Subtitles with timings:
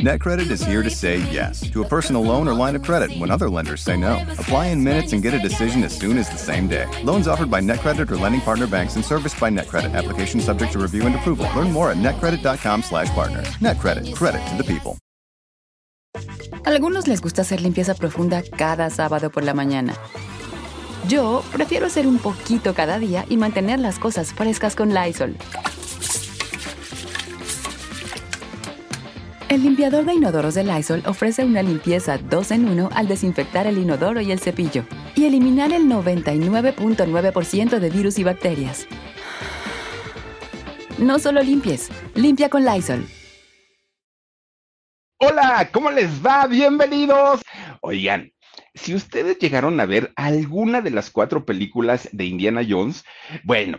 [0.00, 3.30] NetCredit is here to say yes to a personal loan or line of credit when
[3.30, 4.22] other lenders say no.
[4.32, 6.84] Apply in minutes and get a decision as soon as the same day.
[7.02, 9.94] Loans offered by NetCredit or lending partner banks and serviced by NetCredit.
[9.94, 11.48] Application subject to review and approval.
[11.56, 13.42] Learn more at netcredit.com/partner.
[13.60, 14.14] NetCredit.
[14.14, 14.98] Credit to the people.
[16.66, 19.94] Algunos les gusta hacer limpieza profunda cada sábado por la mañana.
[21.08, 25.36] Yo prefiero hacer un poquito cada día y mantener las cosas frescas con Lysol.
[29.48, 33.78] El limpiador de inodoros de Lysol ofrece una limpieza 2 en 1 al desinfectar el
[33.78, 38.88] inodoro y el cepillo y eliminar el 99.9% de virus y bacterias.
[40.98, 43.06] No solo limpies, limpia con Lysol.
[45.18, 46.48] Hola, ¿cómo les va?
[46.48, 47.40] Bienvenidos.
[47.82, 48.32] Oigan,
[48.74, 53.04] si ustedes llegaron a ver alguna de las cuatro películas de Indiana Jones,
[53.44, 53.78] bueno,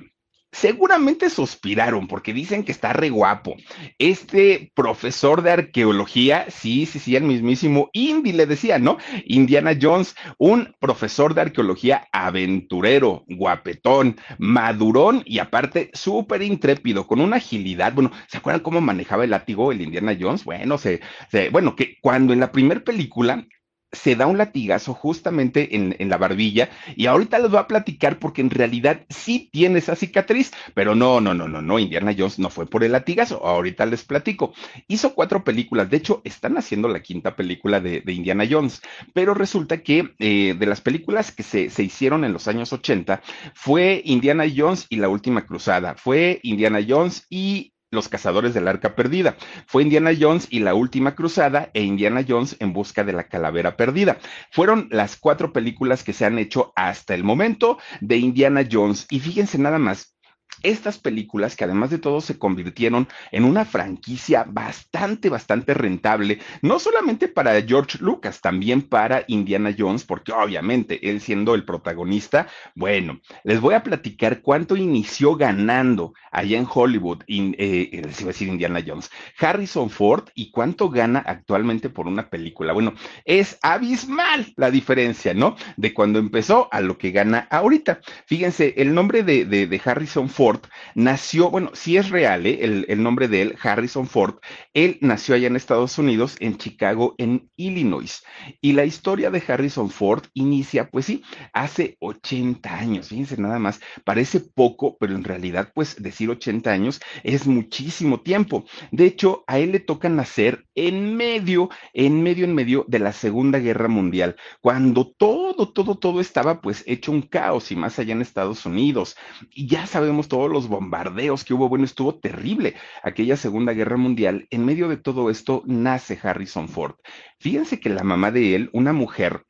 [0.52, 3.56] seguramente suspiraron porque dicen que está re guapo.
[4.00, 8.98] Este profesor de arqueología, sí, sí, sí, el mismísimo Indy le decía, ¿no?
[9.26, 17.38] Indiana Jones, un profesor de arqueología aventurero, guapetón, madurón y aparte súper intrépido, con una
[17.38, 17.94] agilidad.
[17.94, 20.44] Bueno, ¿se acuerdan cómo manejaba el látigo el Indiana Jones?
[20.44, 23.46] Bueno, se, se bueno, que cuando en la primera película
[23.92, 28.20] se da un latigazo justamente en, en, la barbilla y ahorita les voy a platicar
[28.20, 32.38] porque en realidad sí tiene esa cicatriz, pero no, no, no, no, no, Indiana Jones
[32.40, 34.54] no fue por el latigazo, ahorita les platico.
[34.88, 38.82] Hizo cuatro películas, de hecho están haciendo la quinta película de, de Indiana Jones,
[39.14, 43.22] pero resulta que eh, de las películas que se, se hicieron en los años 80
[43.54, 48.96] fue Indiana Jones y la Última Cruzada, fue Indiana Jones y los cazadores del arca
[48.96, 49.38] perdida.
[49.66, 53.78] Fue Indiana Jones y la última cruzada e Indiana Jones en busca de la calavera
[53.78, 54.18] perdida.
[54.52, 59.06] Fueron las cuatro películas que se han hecho hasta el momento de Indiana Jones.
[59.10, 60.17] Y fíjense nada más,
[60.64, 66.80] estas películas que además de todo se convirtieron en una franquicia bastante, bastante rentable, no
[66.80, 73.20] solamente para George Lucas, también para Indiana Jones, porque obviamente él siendo el protagonista, bueno,
[73.44, 78.84] les voy a platicar cuánto inició ganando allá en Hollywood, eh, iba a decir Indiana
[78.86, 82.74] Jones, Harrison Ford y cuánto gana actualmente por una película.
[82.74, 82.94] Bueno,
[83.26, 85.56] es abismal la diferencia, ¿no?
[85.76, 88.00] De cuando empezó a lo que gana ahorita.
[88.26, 90.47] Fíjense, el nombre de, de, de Harrison Ford
[90.96, 92.60] nació, bueno, si es real ¿eh?
[92.62, 94.36] el, el, nombre de él, Harrison Ford,
[94.74, 98.24] él nació allá en Estados Unidos, en Chicago, en Illinois.
[98.62, 103.80] Y la historia de Harrison Ford inicia, pues sí, hace 80 años, fíjense nada más,
[104.04, 108.66] parece poco, pero en realidad, pues decir 80 años es muchísimo tiempo.
[108.92, 113.14] De hecho, a él le toca nacer en medio, en medio, en medio de la
[113.14, 118.14] Segunda Guerra Mundial, cuando todo, todo, todo estaba pues hecho un caos y más allá
[118.14, 119.16] en Estados Unidos.
[119.52, 124.46] Y ya sabemos todos los bombardeos que hubo, bueno, estuvo terrible aquella Segunda Guerra Mundial.
[124.52, 126.94] En medio de todo esto nace Harrison Ford.
[127.40, 129.48] Fíjense que la mamá de él, una mujer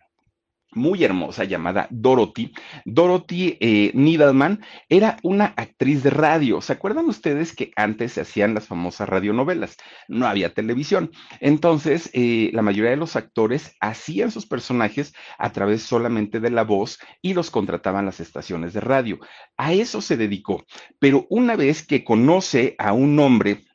[0.78, 2.54] muy hermosa llamada Dorothy.
[2.86, 6.62] Dorothy eh, Needleman era una actriz de radio.
[6.62, 9.76] ¿Se acuerdan ustedes que antes se hacían las famosas radionovelas?
[10.08, 11.12] No había televisión.
[11.42, 16.64] Entonces, eh, la mayoría de los actores hacían sus personajes a través solamente de la
[16.64, 19.20] voz y los contrataban las estaciones de radio.
[19.58, 20.66] A eso se dedicó.
[21.00, 23.67] Pero una vez que conoce a un hombre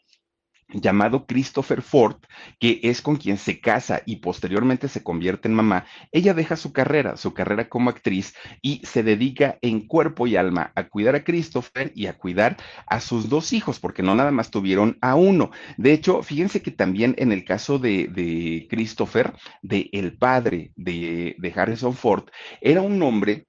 [0.72, 2.16] llamado Christopher Ford,
[2.58, 6.72] que es con quien se casa y posteriormente se convierte en mamá, ella deja su
[6.72, 11.24] carrera, su carrera como actriz y se dedica en cuerpo y alma a cuidar a
[11.24, 12.56] Christopher y a cuidar
[12.86, 15.50] a sus dos hijos, porque no nada más tuvieron a uno.
[15.76, 19.32] De hecho, fíjense que también en el caso de, de Christopher,
[19.62, 22.24] de el padre de, de Harrison Ford,
[22.60, 23.46] era un hombre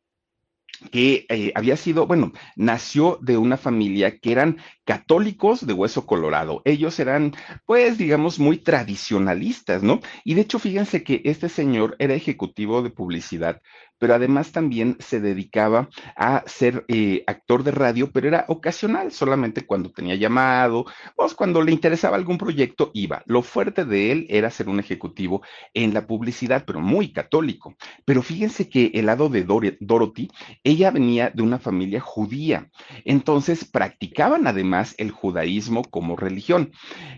[0.91, 6.61] que eh, había sido, bueno, nació de una familia que eran católicos de hueso colorado.
[6.65, 7.33] Ellos eran,
[7.65, 9.99] pues, digamos, muy tradicionalistas, ¿no?
[10.23, 13.61] Y de hecho, fíjense que este señor era ejecutivo de publicidad
[13.97, 19.65] pero además también se dedicaba a ser eh, actor de radio, pero era ocasional, solamente
[19.65, 23.23] cuando tenía llamado, pues cuando le interesaba algún proyecto iba.
[23.25, 25.41] Lo fuerte de él era ser un ejecutivo
[25.73, 27.75] en la publicidad, pero muy católico.
[28.05, 30.29] Pero fíjense que el lado de Dor Dorothy,
[30.63, 32.69] ella venía de una familia judía,
[33.05, 36.71] entonces practicaban además el judaísmo como religión.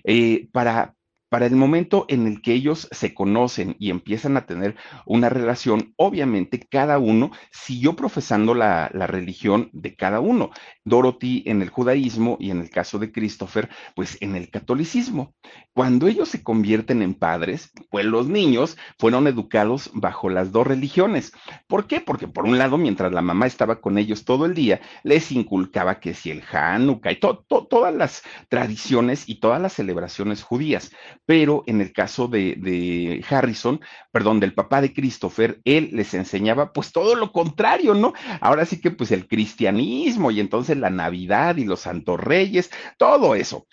[0.03, 0.95] Eh, para,
[1.35, 5.93] para el momento en el que ellos se conocen y empiezan a tener una relación,
[5.97, 10.51] obviamente cada uno siguió profesando la, religión de cada uno.
[10.85, 15.35] Dorothy en el judaísmo y en el caso de Christopher, pues en el catolicismo.
[15.73, 21.33] Cuando ellos se convierten en padres, pues los niños fueron educados bajo las dos religiones.
[21.67, 21.99] ¿Por qué?
[21.99, 25.99] Porque por un lado, mientras la mamá estaba con ellos todo el día, les inculcaba
[25.99, 30.91] que si el Hanukkah y to, to, todas las tradiciones y todas las celebraciones judías
[31.25, 33.80] pero en el caso de, de, Harrison,
[34.12, 38.13] perdón, del papá de Christopher, él les enseñaba pues todo lo contrario, ¿no?
[38.42, 43.36] Ahora sí que pues el cristianismo y entonces la Navidad y los Santos Reyes, todo
[43.36, 43.66] eso.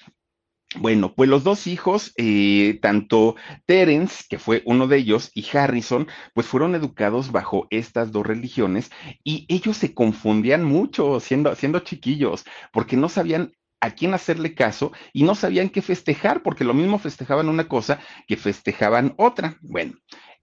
[0.76, 6.08] Bueno, pues los dos hijos, eh, tanto Terence, que fue uno de ellos, y Harrison,
[6.32, 8.90] pues fueron educados bajo estas dos religiones
[9.22, 14.92] y ellos se confundían mucho siendo, siendo chiquillos, porque no sabían a quién hacerle caso
[15.12, 17.98] y no sabían qué festejar, porque lo mismo festejaban una cosa
[18.28, 19.58] que festejaban otra.
[19.60, 19.94] Bueno,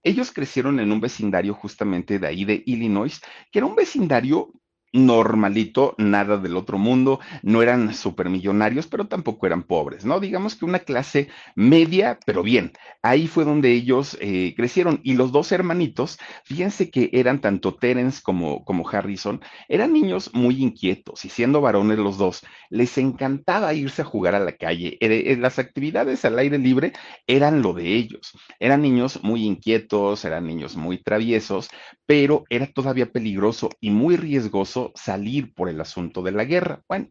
[0.02, 3.18] ellos crecieron en un vecindario justamente de ahí de Illinois,
[3.50, 4.52] que era un vecindario
[4.92, 10.20] normalito, nada del otro mundo, no eran supermillonarios, pero tampoco eran pobres, ¿no?
[10.20, 12.72] Digamos que una clase media, pero bien,
[13.02, 15.00] ahí fue donde ellos eh, crecieron.
[15.04, 20.62] Y los dos hermanitos, fíjense que eran tanto Terence como, como Harrison, eran niños muy
[20.62, 25.36] inquietos y siendo varones los dos, les encantaba irse a jugar a la calle, eh,
[25.36, 26.92] las actividades al aire libre
[27.26, 31.68] eran lo de ellos, eran niños muy inquietos, eran niños muy traviesos,
[32.06, 36.82] pero era todavía peligroso y muy riesgoso salir por el asunto de la guerra.
[36.88, 37.08] Bueno,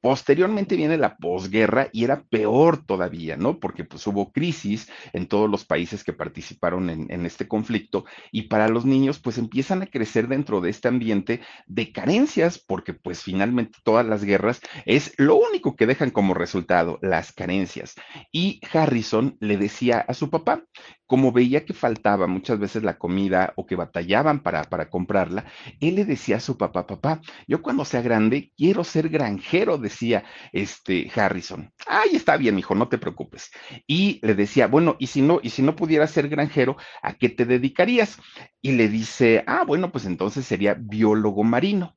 [0.00, 3.58] posteriormente viene la posguerra y era peor todavía, ¿no?
[3.58, 8.42] Porque pues hubo crisis en todos los países que participaron en, en este conflicto y
[8.42, 13.22] para los niños pues empiezan a crecer dentro de este ambiente de carencias porque pues
[13.22, 17.94] finalmente todas las guerras es lo único que dejan como resultado, las carencias.
[18.32, 20.62] Y Harrison le decía a su papá,
[21.06, 25.44] como veía que faltaba muchas veces la comida o que batallaban para, para comprarla,
[25.80, 30.24] él le decía a su papá, papá, yo cuando sea grande quiero ser granjero, decía
[30.52, 31.72] este Harrison.
[31.86, 33.50] Ay, está bien, hijo, no te preocupes.
[33.86, 37.28] Y le decía, bueno, y si no, y si no pudieras ser granjero, ¿a qué
[37.28, 38.18] te dedicarías?
[38.60, 41.96] Y le dice, ah, bueno, pues entonces sería biólogo marino.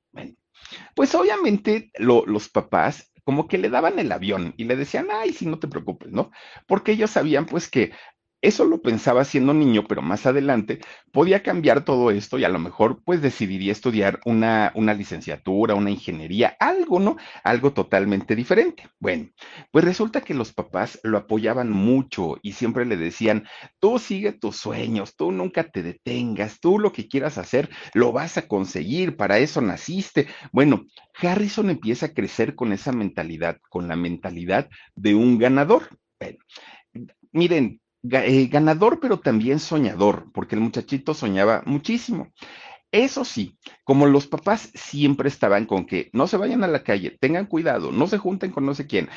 [0.96, 5.34] Pues obviamente lo, los papás como que le daban el avión y le decían, ay,
[5.34, 6.32] sí, no te preocupes, ¿no?
[6.68, 7.92] Porque ellos sabían pues que
[8.42, 10.80] eso lo pensaba siendo niño, pero más adelante
[11.12, 15.92] podía cambiar todo esto y a lo mejor pues decidiría estudiar una, una licenciatura, una
[15.92, 17.18] ingeniería, algo, ¿no?
[17.44, 18.90] Algo totalmente diferente.
[19.00, 19.30] Bueno,
[19.72, 23.46] pues resulta que los papás lo apoyaban mucho y siempre le decían,
[23.80, 28.38] tú sigue tus sueños, tú nunca te detengas, tú lo que quieras hacer lo vas
[28.38, 30.28] a conseguir, para eso naciste.
[30.52, 30.86] Bueno,
[31.22, 35.90] Harrison empieza a crecer con esa mentalidad, con la mentalidad de un ganador.
[37.32, 42.32] Miren, ganador, pero también soñador, porque el muchachito soñaba muchísimo.
[42.92, 47.18] Eso sí, como los papás siempre estaban con que no se vayan a la calle,
[47.20, 49.10] tengan cuidado, no se junten con no sé quién,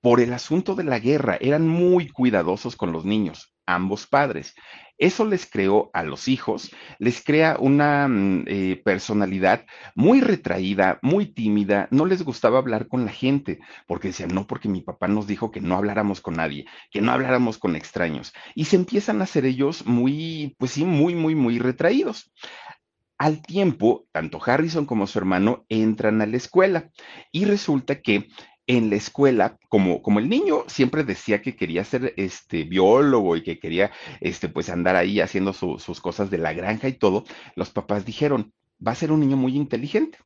[0.00, 4.54] por el asunto de la guerra, eran muy cuidadosos con los niños, ambos padres.
[4.96, 9.64] Eso les creó a los hijos, les crea una mm, eh, personalidad
[9.94, 14.68] muy retraída, muy tímida, no les gustaba hablar con la gente, porque decían, no, porque
[14.68, 18.32] mi papá nos dijo que no habláramos con nadie, que no habláramos con extraños.
[18.56, 22.32] Y se empiezan a hacer ellos muy, pues sí, muy, muy, muy retraídos.
[23.18, 26.90] Al tiempo, tanto Harrison como su hermano entran a la escuela
[27.32, 28.28] y resulta que
[28.68, 33.42] en la escuela, como, como el niño siempre decía que quería ser este biólogo y
[33.42, 37.24] que quería este, pues andar ahí haciendo sus cosas de la granja y todo,
[37.56, 38.52] los papás dijeron,
[38.86, 40.18] va a ser un niño muy inteligente.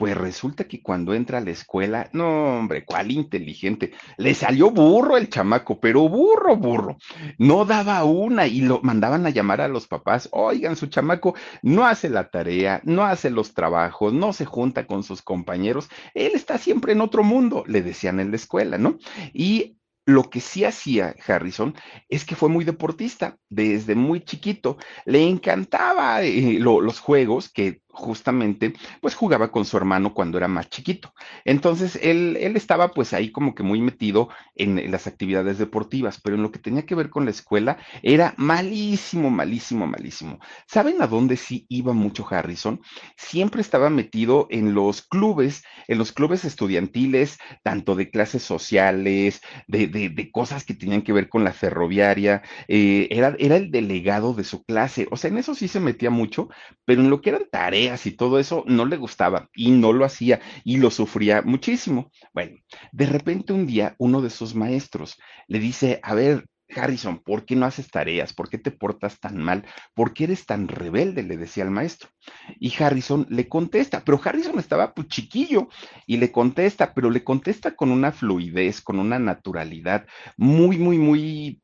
[0.00, 3.92] Pues resulta que cuando entra a la escuela, no, hombre, cuál inteligente.
[4.16, 6.96] Le salió burro el chamaco, pero burro, burro.
[7.36, 10.30] No daba una y lo mandaban a llamar a los papás.
[10.32, 15.02] Oigan, su chamaco no hace la tarea, no hace los trabajos, no se junta con
[15.02, 15.90] sus compañeros.
[16.14, 18.96] Él está siempre en otro mundo, le decían en la escuela, ¿no?
[19.34, 19.76] Y
[20.06, 21.74] lo que sí hacía Harrison
[22.08, 24.78] es que fue muy deportista desde muy chiquito.
[25.04, 30.68] Le encantaba eh, los juegos que justamente pues jugaba con su hermano cuando era más
[30.70, 31.12] chiquito.
[31.44, 36.36] Entonces él, él estaba pues ahí como que muy metido en, las actividades deportivas, pero
[36.36, 40.38] en lo que tenía que ver con la escuela era malísimo, malísimo, malísimo.
[40.66, 42.80] ¿Saben a dónde sí iba mucho Harrison?
[43.16, 49.86] Siempre estaba metido en los clubes, en los clubes estudiantiles, tanto de clases sociales, de,
[49.88, 54.44] de, cosas que tenían que ver con la ferroviaria, eh, era, era el delegado de
[54.44, 56.48] su clase, o sea, en eso sí se metía mucho,
[56.84, 60.04] pero en lo que eran tareas, y todo eso no le gustaba y no lo
[60.04, 62.10] hacía y lo sufría muchísimo.
[62.32, 62.56] Bueno,
[62.92, 65.16] de repente un día uno de sus maestros
[65.48, 68.32] le dice, a ver, Harrison, ¿por qué no haces tareas?
[68.32, 69.66] ¿Por qué te portas tan mal?
[69.94, 71.24] ¿Por qué eres tan rebelde?
[71.24, 72.10] le decía al maestro.
[72.58, 75.68] Y Harrison le contesta, pero Harrison estaba pues chiquillo
[76.06, 80.06] y le contesta, pero le contesta con una fluidez, con una naturalidad
[80.36, 81.60] muy, muy, muy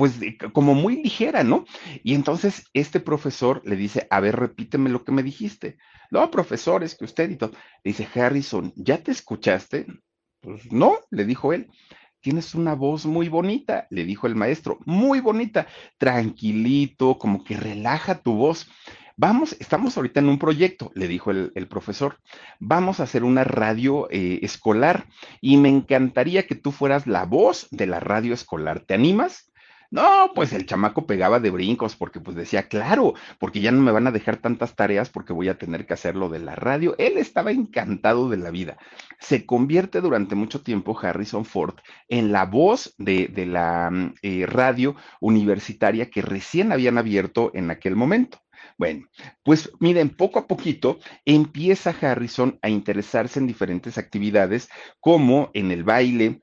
[0.00, 0.18] pues
[0.54, 1.66] como muy ligera, ¿no?
[2.02, 5.76] Y entonces este profesor le dice, a ver, repíteme lo que me dijiste.
[6.10, 7.50] No, profesor, es que usted y todo.
[7.84, 9.84] Le dice, Harrison, ¿ya te escuchaste?
[10.40, 11.68] Pues no, le dijo él.
[12.22, 15.66] tienes una voz muy bonita, le dijo el maestro, muy bonita,
[15.98, 18.70] tranquilito, como que relaja tu voz.
[19.18, 22.20] Vamos, estamos ahorita en un proyecto, le dijo el, profesor.
[22.58, 25.08] Vamos a hacer una radio eh, escolar
[25.42, 28.80] y me encantaría que tú fueras la voz de la radio escolar.
[28.80, 29.49] ¿Te animas?
[29.90, 33.90] No, pues el chamaco pegaba de brincos porque pues decía, claro, porque ya no me
[33.90, 36.94] van a dejar tantas tareas porque voy a tener que hacerlo de la radio.
[36.98, 38.78] Él estaba encantado de la vida.
[39.18, 41.74] Se convierte durante mucho tiempo Harrison Ford
[42.08, 47.96] en la voz de, la mm, eh, radio universitaria que recién habían abierto en aquel
[47.96, 48.38] momento.
[48.78, 49.08] Bueno,
[49.42, 54.68] pues miren, poco a poquito empieza Harrison a interesarse en diferentes actividades
[55.00, 56.42] como en el baile,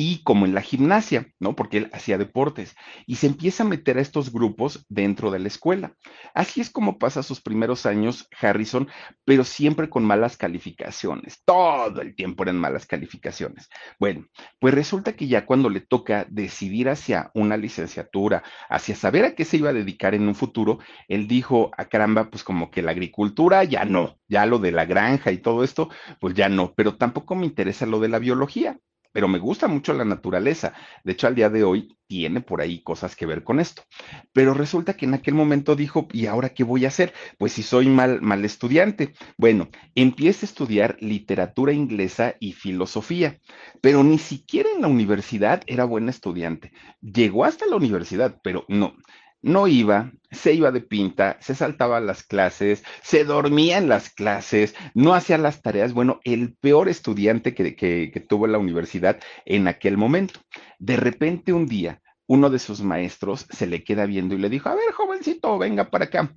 [0.00, 1.56] y como en la gimnasia, ¿no?
[1.56, 5.48] Porque él hacía deportes y se empieza a meter a estos grupos dentro de la
[5.48, 5.96] escuela.
[6.34, 8.88] Así es como pasa sus primeros años Harrison,
[9.24, 11.42] pero siempre con malas calificaciones.
[11.44, 13.68] Todo el tiempo eran malas calificaciones.
[13.98, 14.28] Bueno,
[14.60, 19.44] pues resulta que ya cuando le toca decidir hacia una licenciatura, hacia saber a qué
[19.44, 20.78] se iba a dedicar en un futuro,
[21.08, 24.70] él dijo, a ah, caramba, pues como que la agricultura ya no, ya lo de
[24.70, 25.90] la granja y todo esto,
[26.20, 28.78] pues ya no, pero tampoco me interesa lo de la biología
[29.12, 30.74] pero me gusta mucho la naturaleza.
[31.04, 33.82] De hecho, al día de hoy tiene por ahí cosas que ver con esto.
[34.32, 37.12] Pero resulta que en aquel momento dijo, ¿y ahora qué voy a hacer?
[37.38, 39.14] Pues si soy mal, mal estudiante.
[39.36, 43.38] Bueno, empieza a estudiar literatura inglesa y filosofía,
[43.80, 46.72] pero ni siquiera en la universidad era buen estudiante.
[47.00, 48.94] Llegó hasta la universidad, pero no,
[49.42, 54.74] no iba, se iba de pinta, se saltaba las clases, se dormía en las clases,
[54.94, 55.92] no hacía las tareas.
[55.92, 60.40] Bueno, el peor estudiante que, que, tuvo la universidad en aquel momento.
[60.78, 64.68] De repente un día, uno de sus maestros se le queda viendo y le dijo,
[64.68, 66.34] a ver, jovencito, venga para acá.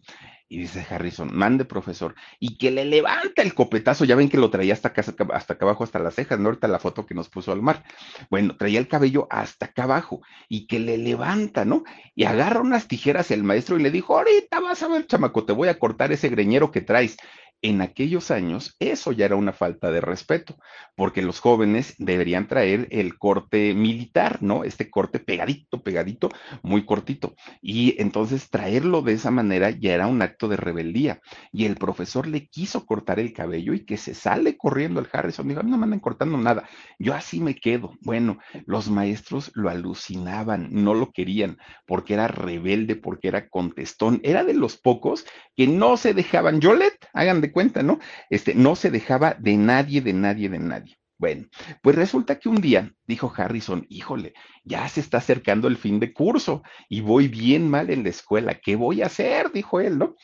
[0.51, 4.50] Y dice Harrison, mande profesor, y que le levanta el copetazo, ya ven que lo
[4.50, 5.01] traía hasta acá,
[5.34, 6.50] hasta acá abajo, hasta las cejas, ¿no?
[6.50, 7.86] Ahorita la foto que nos puso al mar.
[8.29, 11.86] Bueno, traía el cabello hasta acá abajo, y que le levanta, ¿no?
[12.15, 15.53] Y agarra unas tijeras el maestro y le dijo, ahorita vas a ver, chamaco, te
[15.53, 17.15] voy a cortar ese greñero que traes
[17.62, 20.58] en aquellos años eso ya era una falta de respeto,
[20.96, 24.63] porque los jóvenes deberían traer el corte militar, ¿no?
[24.63, 26.30] Este corte pegadito, pegadito,
[26.63, 27.36] muy cortito.
[27.62, 31.22] Y entonces traerlo de esa manera ya era un acto de rebeldía.
[31.51, 35.48] Y el profesor le quiso cortar el cabello y que se sale corriendo el Harrison.
[35.48, 36.68] Dijo, no me andan cortando nada.
[37.00, 37.94] Yo así me quedo.
[38.01, 44.20] Bueno, los maestros lo alucinaban, no lo querían, porque era rebelde, porque era contestón.
[44.24, 45.25] Era de los pocos
[45.56, 46.62] que no se dejaban.
[46.62, 48.00] Yolet, hagan de cuenta, ¿no?
[48.29, 51.00] Este, no se dejaba de nadie, de nadie, de nadie.
[51.22, 51.46] Bueno,
[51.84, 56.13] pues resulta que un día dijo Harrison, híjole, ya se está acercando el fin de
[56.13, 59.51] curso y voy bien mal en la escuela, ¿qué voy a hacer?
[59.51, 60.16] Dijo él, ¿no?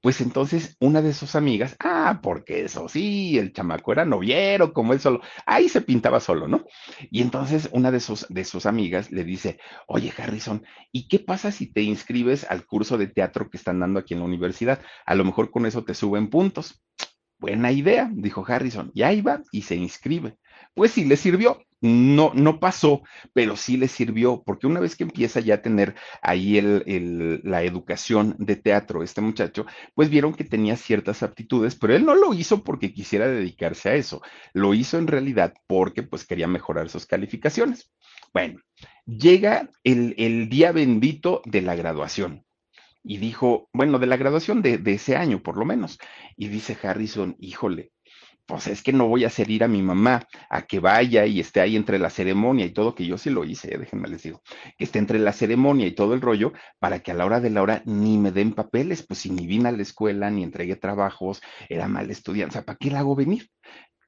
[0.00, 4.94] Pues entonces una de sus amigas, ah, porque eso sí, el chamaco era noviero, como
[4.94, 6.64] él solo, ahí se pintaba solo, ¿no?
[7.10, 11.52] Y entonces una de sus, de sus amigas le dice, oye Harrison, ¿y qué pasa
[11.52, 14.80] si te inscribes al curso de teatro que están dando aquí en la universidad?
[15.04, 16.82] A lo mejor con eso te suben puntos.
[17.38, 20.36] Buena idea, dijo Harrison, y ahí va y se inscribe.
[20.74, 23.02] Pues sí, le sirvió, no, no pasó,
[23.32, 28.34] pero sí le sirvió, porque una vez que empieza ya a tener ahí la educación
[28.38, 32.64] de teatro, este muchacho, pues vieron que tenía ciertas aptitudes, pero él no lo hizo
[32.64, 34.20] porque quisiera dedicarse a eso,
[34.52, 37.92] lo hizo en realidad porque pues quería mejorar sus calificaciones.
[38.32, 38.60] Bueno,
[39.06, 42.44] llega el día bendito de la graduación
[43.02, 45.98] y dijo, bueno, de la graduación de, ese año por lo menos,
[46.36, 47.92] y dice Harrison, híjole,
[48.46, 51.38] pues es que no voy a hacer ir a mi mamá a que vaya y
[51.38, 54.42] esté ahí entre la ceremonia y todo, que yo sí lo hice, déjenme les digo,
[54.78, 57.50] que esté entre la ceremonia y todo el rollo, para que a la hora de
[57.50, 60.76] la hora ni me den papeles, pues si ni vine a la escuela, ni entregué
[60.76, 63.50] trabajos, era mal estudiante, o sea, ¿para qué la hago venir?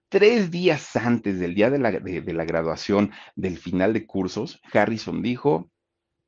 [0.09, 5.23] Tres días antes del día de la, de la graduación, del final de cursos, Harrison
[5.23, 5.71] dijo,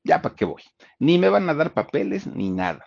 [0.04, 0.62] ya para qué voy,
[0.98, 2.86] ni me van a dar papeles ni nada.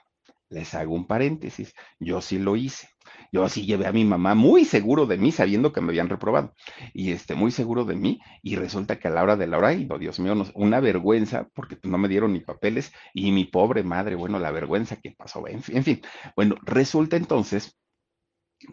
[0.49, 2.87] Les hago un paréntesis, yo sí lo hice.
[3.31, 6.53] Yo sí llevé a mi mamá muy seguro de mí, sabiendo que me habían reprobado,
[6.93, 9.73] y este, muy seguro de mí, y resulta que a la hora de la hora,
[9.73, 13.83] y no, Dios mío, una vergüenza, porque no me dieron ni papeles, y mi pobre
[13.83, 16.01] madre, bueno, la vergüenza que pasó, en fin.
[16.35, 17.77] Bueno, resulta entonces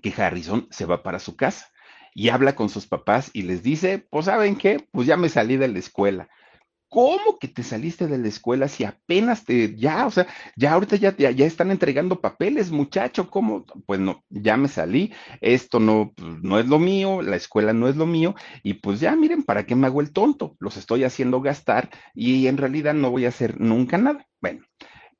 [0.02, 1.68] que Harrison se va para su casa
[2.14, 4.86] y habla con sus papás y les dice, pues, ¿saben qué?
[4.92, 6.28] Pues ya me salí de la escuela
[6.92, 10.96] ¿cómo que te saliste de la escuela si apenas te, ya, o sea, ya ahorita
[10.96, 13.64] ya, ya, ya están entregando papeles, muchacho, ¿cómo?
[13.86, 17.88] Pues no, ya me salí, esto no, pues, no es lo mío, la escuela no
[17.88, 20.54] es lo mío, y pues ya miren, ¿para qué me hago el tonto?
[20.60, 24.26] Los estoy haciendo gastar y en realidad no voy a hacer nunca nada.
[24.42, 24.62] Bueno,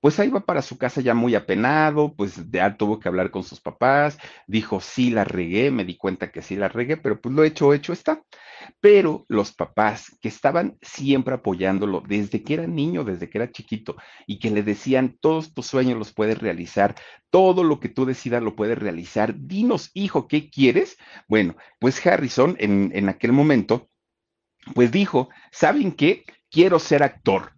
[0.02, 3.44] pues ahí va para su casa ya muy apenado, pues ya tuvo que hablar con
[3.44, 4.18] sus papás,
[4.48, 7.72] dijo, sí la regué, me di cuenta que sí la regué, pero pues lo hecho,
[7.72, 8.20] hecho está.
[8.80, 13.94] Pero los papás que estaban siempre apoyándolo desde que era niño, desde que era chiquito,
[14.26, 16.96] y que le decían, todos tus sueños los puedes realizar,
[17.30, 20.96] todo lo que tú decidas lo puedes realizar, dinos, hijo, ¿qué quieres?
[21.28, 23.88] Bueno, pues Harrison en, en aquel momento,
[24.74, 26.24] pues dijo, ¿saben qué?
[26.50, 27.52] Quiero ser actor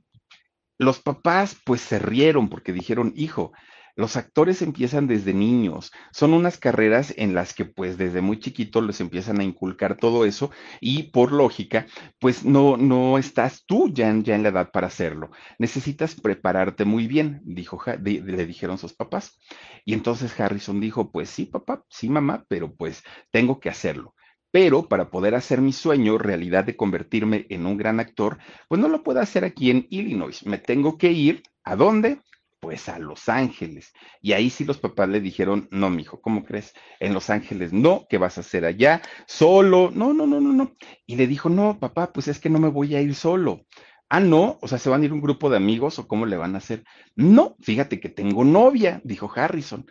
[0.79, 3.53] los papás pues se rieron porque dijeron, hijo,
[3.97, 8.81] los actores empiezan desde niños, son unas carreras en las que pues desde muy chiquito
[8.81, 10.51] les empiezan a inculcar todo eso
[10.81, 11.87] y por lógica
[12.19, 17.41] pues no, no estás tú ya en, la edad para hacerlo, necesitas prepararte muy bien,
[17.45, 19.39] dijo, le dijeron sus papás.
[19.85, 24.15] Y entonces Harrison dijo, pues sí papá, sí mamá, pero pues tengo que hacerlo
[24.55, 28.87] pero para poder hacer mi sueño realidad de convertirme en un gran actor, pues no
[28.87, 30.47] lo puedo hacer aquí en Illinois.
[30.47, 32.21] Me tengo que ir, ¿a dónde?
[32.61, 33.93] Pues a Los Ángeles.
[34.23, 36.73] Y ahí sí los papás le dijeron, no, mijo, ¿cómo crees?
[37.01, 39.03] En Los Ángeles no, ¿qué vas a hacer allá?
[39.27, 40.71] Solo, no, no, no, no, no.
[41.05, 43.63] Y le dijo, no, papá, pues es que no me voy a ir solo.
[44.09, 46.37] Ah, no, o sea, ¿se van a ir un grupo de amigos o cómo le
[46.37, 46.85] van a hacer?
[47.17, 49.85] No, fíjate que tengo novia, dijo Harrison.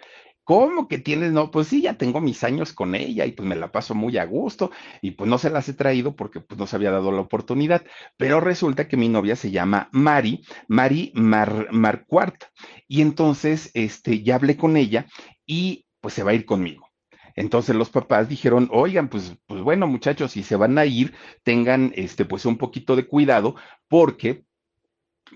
[0.44, 1.32] ¿Cómo que tienes?
[1.32, 4.18] No, pues sí, ya tengo mis años con ella y pues me la paso muy
[4.18, 4.72] a gusto
[5.02, 7.86] y pues no se las he traído porque pues no se había dado la oportunidad.
[8.18, 12.44] Pero resulta que mi novia se llama Mari, Mari Mar, Marquardt.
[12.88, 15.06] Y entonces, este, ya hablé con ella
[15.46, 16.90] y pues se va a ir conmigo.
[17.36, 21.92] Entonces los papás dijeron, oigan, pues, pues bueno, muchachos, si se van a ir, tengan
[21.96, 23.56] este, pues un poquito de cuidado,
[23.88, 24.46] porque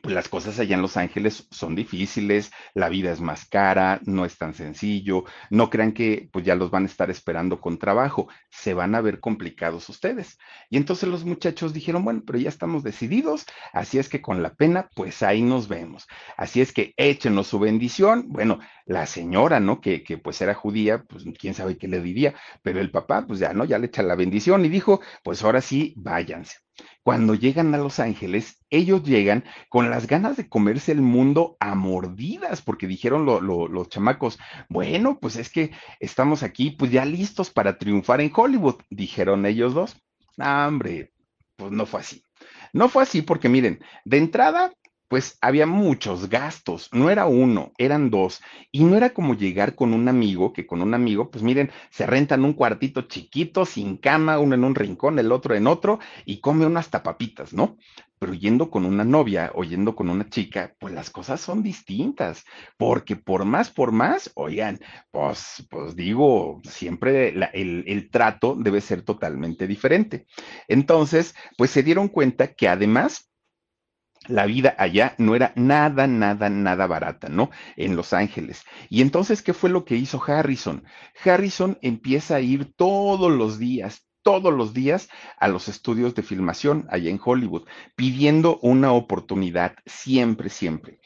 [0.01, 4.25] pues las cosas allá en Los Ángeles son difíciles, la vida es más cara, no
[4.25, 8.27] es tan sencillo, no crean que pues ya los van a estar esperando con trabajo,
[8.50, 10.38] se van a ver complicados ustedes.
[10.70, 14.53] Y entonces los muchachos dijeron, bueno, pero ya estamos decididos, así es que con la
[14.53, 16.07] pena, pues ahí nos vemos.
[16.38, 18.25] Así es que échenos su bendición.
[18.29, 19.81] Bueno, la señora, ¿no?
[19.81, 23.40] Que, que pues era judía, pues quién sabe qué le diría, pero el papá, pues
[23.40, 23.66] ya, ¿no?
[23.66, 26.67] Ya le echa la bendición y dijo, pues ahora sí, váyanse.
[27.03, 31.74] Cuando llegan a Los Ángeles, ellos llegan con las ganas de comerse el mundo a
[31.74, 34.37] mordidas, porque dijeron los chamacos,
[34.70, 39.74] bueno, pues es que estamos aquí, pues ya listos para triunfar en Hollywood, dijeron ellos
[39.74, 39.98] dos.
[40.37, 41.13] Ah, hombre,
[41.55, 42.24] pues no fue así.
[42.74, 44.74] No fue así porque miren, de entrada,
[45.07, 48.41] pues había muchos gastos, no era uno, eran dos,
[48.72, 52.05] y no era como llegar con un amigo, que con un amigo, pues miren, se
[52.05, 56.41] rentan un cuartito chiquito, sin cama, uno en un rincón, el otro en otro, y
[56.41, 57.77] come unas tapapitas, ¿no?
[58.20, 62.43] Pero yendo con una novia o yendo con una chica, pues las cosas son distintas,
[62.77, 64.79] porque por más, por más, oigan,
[65.11, 70.25] pues, pues digo, siempre el, el trato debe ser totalmente diferente.
[70.67, 73.29] Entonces, pues se dieron cuenta que además
[74.27, 77.50] la vida allá no era nada, nada, nada barata, ¿no?
[77.75, 78.63] En Los Ángeles.
[78.90, 80.83] Y entonces, ¿qué fue lo que hizo Harrison?
[81.24, 85.09] Harrison empieza a ir todos los días, todos los días
[85.40, 91.00] a los estudios de filmación allá en Hollywood, pidiendo una oportunidad, siempre, siempre.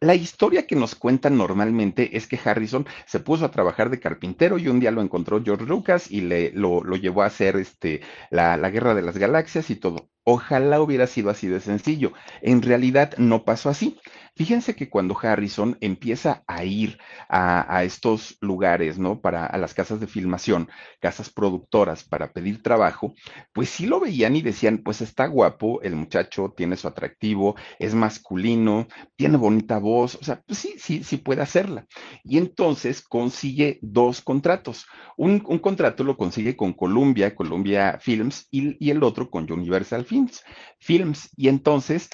[0.00, 4.56] La historia que nos cuentan normalmente es que Harrison se puso a trabajar de carpintero
[4.58, 8.02] y un día lo encontró George Lucas y le, lo, lo llevó a hacer este,
[8.30, 10.08] la, la Guerra de las Galaxias y todo.
[10.22, 12.12] Ojalá hubiera sido así de sencillo.
[12.42, 13.98] En realidad no pasó así.
[14.38, 16.96] Fíjense que cuando Harrison empieza a ir
[17.28, 19.20] a, estos lugares, ¿no?
[19.20, 20.68] Para a las casas de filmación,
[21.00, 23.14] casas productoras para pedir trabajo,
[23.52, 27.96] pues sí lo veían y decían, pues está guapo, el muchacho tiene su atractivo, es
[27.96, 31.88] masculino, tiene bonita voz, o sea, pues sí, sí, sí puede hacerla.
[32.22, 34.86] Y entonces consigue dos contratos.
[35.16, 40.44] Un, contrato lo consigue con Columbia, Columbia Films, y, y el otro con Universal Films.
[40.78, 41.28] Films.
[41.36, 42.08] Y entonces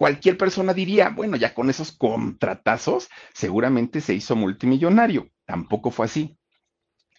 [0.00, 5.28] cualquier persona diría, bueno, ya con esos contratazos seguramente se hizo multimillonario.
[5.44, 6.38] Tampoco fue así,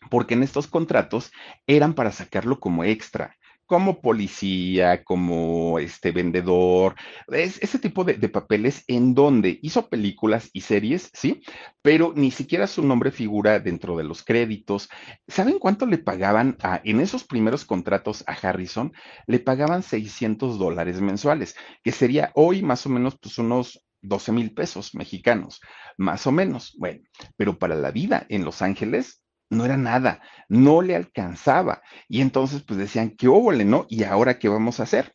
[0.09, 1.31] porque en estos contratos
[1.67, 3.37] eran para sacarlo como extra
[3.71, 6.93] como policía, como este vendedor,
[7.31, 11.41] ese tipo de, papeles en donde hizo películas y series, ¿sí?
[11.81, 14.89] Pero ni siquiera su nombre figura dentro de los créditos.
[15.25, 18.91] ¿Saben cuánto le pagaban en esos primeros contratos a Harrison?
[19.25, 24.53] Le pagaban 600 dólares mensuales, que sería hoy más o menos pues unos 12 mil
[24.53, 25.61] pesos mexicanos,
[25.95, 26.75] más o menos.
[26.77, 27.03] Bueno,
[27.37, 29.20] pero para la vida en Los Ángeles
[29.51, 31.81] no era nada, no le alcanzaba.
[32.09, 33.85] Y entonces pues decían, qué óvole, ¿no?
[33.89, 35.13] ¿Y ahora qué vamos a hacer?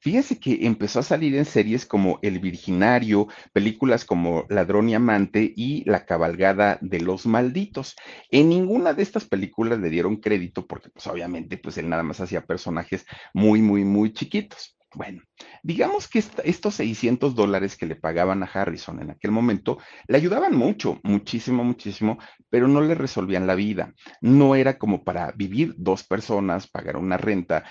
[0.00, 5.52] Fíjense que empezó a salir en series como El Virginario, películas como Ladrón y Amante
[5.56, 7.96] y La Cabalgada de los Malditos.
[8.30, 12.20] En ninguna de estas películas le dieron crédito porque pues obviamente pues él nada más
[12.20, 14.77] hacía personajes muy, muy, muy chiquitos.
[14.94, 15.20] Bueno,
[15.62, 20.56] digamos que estos 600 dólares que le pagaban a Harrison en aquel momento le ayudaban
[20.56, 22.16] mucho, muchísimo, muchísimo,
[22.48, 23.92] pero no le resolvían la vida.
[24.22, 27.64] No era como para vivir dos personas, pagar una renta,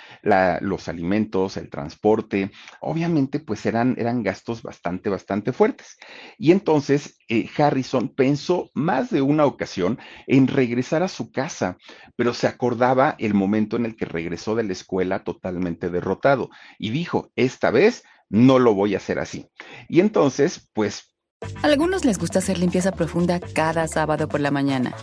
[0.62, 2.52] los alimentos, el transporte.
[2.82, 5.98] Obviamente, pues eran, eran gastos bastante, bastante fuertes.
[6.38, 11.78] Y entonces eh, Harrison pensó más de una ocasión en regresar a su casa,
[12.16, 16.92] pero se acordaba el momento en el que regresó de la escuela totalmente derrotado y
[16.92, 19.48] dijo, esta vez no lo voy a hacer así.
[19.88, 21.16] Y entonces, pues...
[21.62, 24.94] A algunos les gusta hacer limpieza profunda cada sábado por la mañana.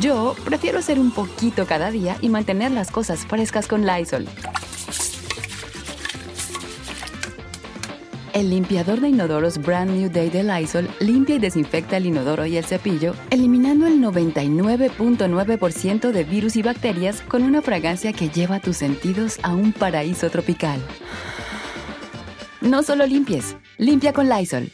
[0.00, 4.26] Yo prefiero hacer un poquito cada día y mantener las cosas frescas con Lysol.
[8.34, 12.56] El limpiador de inodoros Brand New Day de Lysol limpia y desinfecta el inodoro y
[12.56, 18.78] el cepillo, eliminando el 99.9% de virus y bacterias con una fragancia que lleva tus
[18.78, 20.80] sentidos a un paraíso tropical.
[22.62, 24.72] No solo limpies, limpia con Lysol.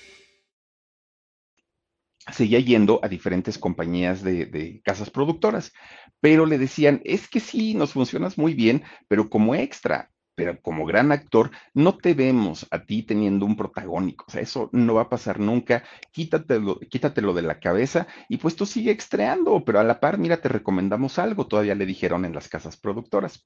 [2.31, 5.73] Seguía yendo a diferentes compañías de, de casas productoras,
[6.21, 10.87] pero le decían, es que sí, nos funcionas muy bien, pero como extra, pero como
[10.87, 15.03] gran actor no te vemos a ti teniendo un protagónico, o sea, eso no va
[15.03, 19.85] a pasar nunca, quítatelo, quítatelo de la cabeza y pues tú sigue estreando, pero a
[19.85, 23.45] la par, mira, te recomendamos algo, todavía le dijeron en las casas productoras,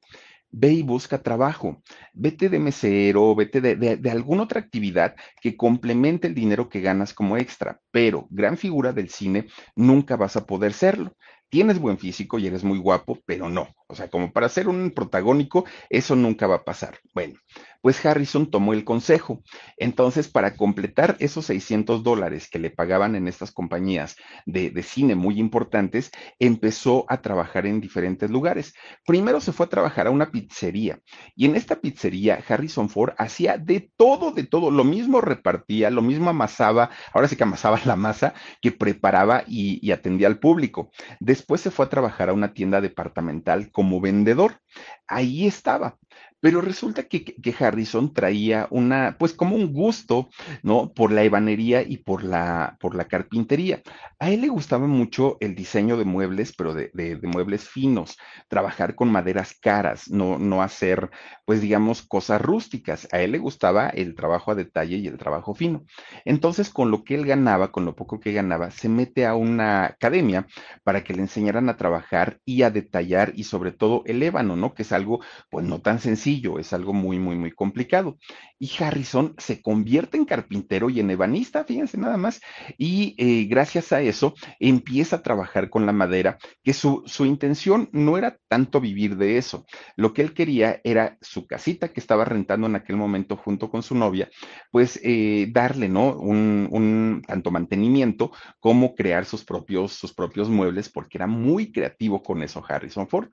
[0.50, 6.28] ve y busca trabajo, vete de mesero, vete de, de alguna otra actividad que complemente
[6.28, 10.74] el dinero que ganas como extra, pero gran figura del cine nunca vas a poder
[10.74, 11.16] serlo
[11.52, 13.68] tienes buen físico y eres muy guapo, pero no.
[13.86, 16.98] O sea, como para ser un protagónico, eso nunca va a pasar.
[17.12, 17.34] Bueno,
[17.82, 19.42] pues Harrison tomó el consejo.
[19.76, 25.38] Entonces, para completar esos 600 dólares que le pagaban en estas compañías de, cine muy
[25.38, 28.72] importantes, empezó a trabajar en diferentes lugares.
[29.04, 31.00] Primero se fue a trabajar a una pizzería
[31.36, 34.70] y en esta pizzería Harrison Ford hacía de todo, de todo.
[34.70, 39.86] Lo mismo repartía, lo mismo amasaba, ahora sí que amasaba la masa que preparaba y,
[39.86, 40.90] y atendía al público.
[41.20, 44.60] Después se fue a trabajar a una tienda departamental como vendedor.
[45.06, 45.98] Ahí estaba
[46.42, 50.28] pero resulta que, que, Harrison traía una, pues como un gusto,
[50.64, 50.92] ¿no?
[50.92, 53.80] Por la ebanería y por la, por la carpintería.
[54.18, 58.96] A él le gustaba mucho el diseño de muebles, pero de, de, muebles finos, trabajar
[58.96, 61.10] con maderas caras, no, no hacer,
[61.44, 63.06] pues digamos, cosas rústicas.
[63.12, 65.84] A él le gustaba el trabajo a detalle y el trabajo fino.
[66.24, 69.84] Entonces, con lo que él ganaba, con lo poco que ganaba, se mete a una
[69.84, 70.48] academia
[70.82, 74.74] para que le enseñaran a trabajar y a detallar y sobre todo el ébano, ¿no?
[74.74, 78.18] Que es algo, pues no tan sencillo es algo muy, muy, muy complicado.
[78.58, 82.40] Y Harrison se convierte en carpintero y en ebanista, fíjense nada más,
[82.78, 87.88] y eh, gracias a eso empieza a trabajar con la madera, que su, su intención
[87.92, 89.66] no era tanto vivir de eso,
[89.96, 93.82] lo que él quería era su casita que estaba rentando en aquel momento junto con
[93.82, 94.30] su novia,
[94.70, 96.16] pues eh, darle, ¿no?
[96.16, 102.22] Un, un tanto mantenimiento como crear sus propios, sus propios muebles, porque era muy creativo
[102.22, 103.30] con eso Harrison Ford.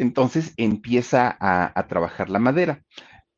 [0.00, 2.82] Entonces empieza a, trabajar la madera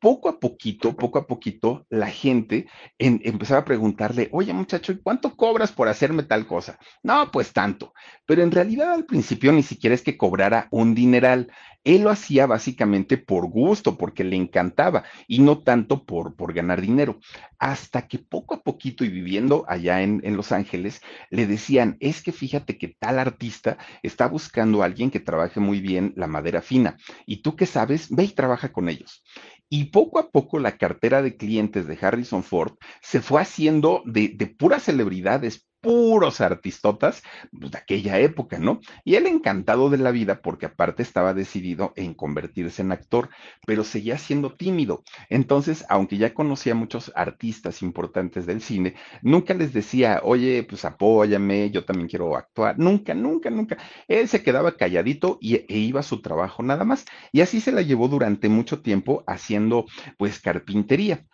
[0.03, 2.67] poco a poquito, poco a poquito, la gente
[2.99, 6.77] en, empezaba a preguntarle, oye muchacho, ¿y cuánto cobras por hacerme tal cosa?
[7.03, 7.93] No, pues tanto.
[8.25, 11.49] Pero en realidad al principio ni siquiera es que cobrara un dineral.
[11.85, 16.81] Él lo hacía básicamente por gusto, porque le encantaba, y no tanto por, por ganar
[16.81, 17.19] dinero.
[17.59, 22.21] Hasta que poco a poquito y viviendo allá en, en Los Ángeles, le decían, es
[22.21, 26.61] que fíjate que tal artista está buscando a alguien que trabaje muy bien la madera
[26.61, 26.97] fina.
[27.25, 29.23] Y tú que sabes, ve y trabaja con ellos.
[29.69, 34.29] Y poco a poco la cartera de clientes de Harrison Ford se fue haciendo de,
[34.29, 38.79] de puras celebridades, puros artistotas pues, de aquella época, ¿no?
[39.03, 43.29] Y él encantado de la vida porque aparte estaba decidido en convertirse en actor,
[43.67, 45.03] pero seguía siendo tímido.
[45.29, 50.85] Entonces, aunque ya conocía a muchos artistas importantes del cine, nunca les decía, oye, pues
[50.85, 52.79] apóyame, yo también quiero actuar.
[52.79, 53.77] Nunca, nunca, nunca.
[54.07, 57.05] Él se quedaba calladito y, e iba a su trabajo nada más.
[57.33, 59.85] Y así se la llevó durante mucho tiempo haciendo
[60.17, 61.25] pues carpintería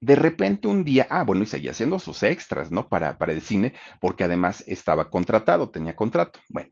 [0.00, 2.88] de repente un día, ah, bueno, y seguía haciendo sus extras, ¿no?
[2.88, 6.40] Para, para el cine, porque además estaba contratado, tenía contrato.
[6.48, 6.70] Bueno,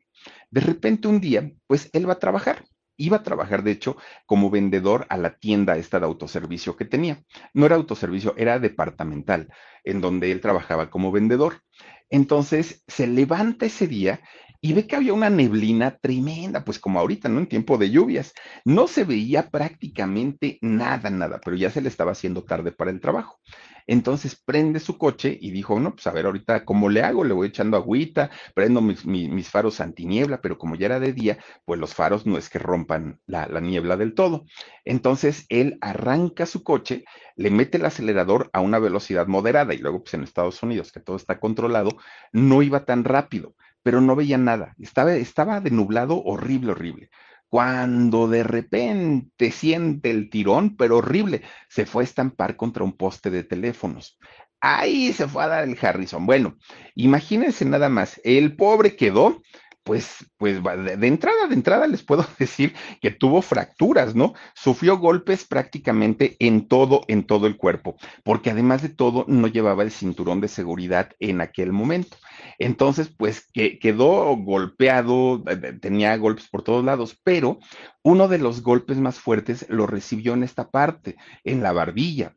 [0.51, 2.65] de repente un día, pues él va a trabajar.
[2.97, 7.25] Iba a trabajar, de hecho, como vendedor a la tienda esta de autoservicio que tenía.
[7.53, 11.63] No era autoservicio, era departamental, en donde él trabajaba como vendedor.
[12.09, 14.21] Entonces se levanta ese día
[14.65, 17.39] y ve que había una neblina tremenda, pues como ahorita, ¿no?
[17.39, 18.33] En tiempo de lluvias.
[18.65, 22.99] No se veía prácticamente nada, nada, pero ya se le estaba haciendo tarde para el
[22.99, 23.39] trabajo.
[23.87, 27.25] Entonces prende su coche y dijo, no, pues a ver, ahorita, ¿cómo le hago?
[27.25, 31.37] Le voy echando agüita, prendo mis, mis, faros antiniebla, pero como ya era de día,
[31.67, 34.47] pues los faros no es que rompan la, la niebla del todo.
[34.87, 37.05] Entonces él arranca su coche,
[37.37, 41.01] le mete el acelerador a una velocidad moderada y luego, pues en Estados Unidos, que
[41.01, 41.99] todo está controlado,
[42.33, 44.75] no iba tan rápido pero no veía nada.
[44.81, 47.11] Estaba, estaba de nublado horrible, horrible.
[47.49, 53.31] Cuando de repente siente el tirón, pero horrible, se fue a estampar contra un poste
[53.31, 54.19] de teléfonos.
[54.61, 56.25] Ahí se fue a dar el Harrison.
[56.25, 56.57] Bueno,
[56.95, 59.43] imagínense nada más, el pobre quedó
[59.85, 64.33] pues, pues de, entrada, de entrada les puedo decir que tuvo fracturas, ¿no?
[64.55, 69.83] Sufrió golpes prácticamente en todo, en todo el cuerpo, porque además de todo no llevaba
[69.83, 72.17] el cinturón de seguridad en aquel momento.
[72.59, 75.43] Entonces, pues que, quedó golpeado,
[75.81, 77.59] tenía golpes por todos lados, pero
[78.03, 82.35] uno de los golpes más fuertes lo recibió en esta parte, en la barbilla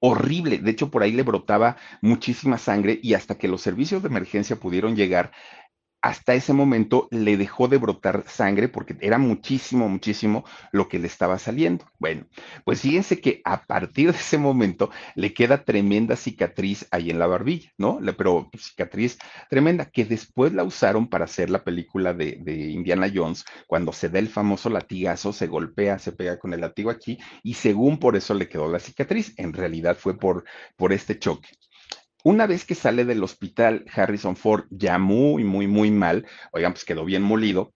[0.00, 0.58] horrible.
[0.58, 4.56] De hecho, por ahí le brotaba muchísima sangre y hasta que los servicios de emergencia
[4.56, 5.32] pudieron llegar,
[6.00, 11.06] hasta ese momento le dejó de brotar sangre porque era muchísimo, muchísimo lo que le
[11.06, 11.86] estaba saliendo.
[11.98, 12.26] Bueno,
[12.64, 17.26] pues fíjense que a partir de ese momento le queda tremenda cicatriz ahí en la
[17.26, 18.00] barbilla, ¿no?
[18.16, 19.18] Pero cicatriz
[19.50, 24.08] tremenda que después la usaron para hacer la película de, de Indiana Jones, cuando se
[24.08, 28.16] da el famoso latigazo, se golpea, se pega con el latigo aquí y según por
[28.16, 29.34] eso le quedó la cicatriz.
[29.36, 30.44] En realidad fue por,
[30.76, 31.48] por este choque.
[32.28, 36.84] Una vez que sale del hospital Harrison Ford ya muy, muy, muy mal, oigan, pues
[36.84, 37.72] quedó bien molido,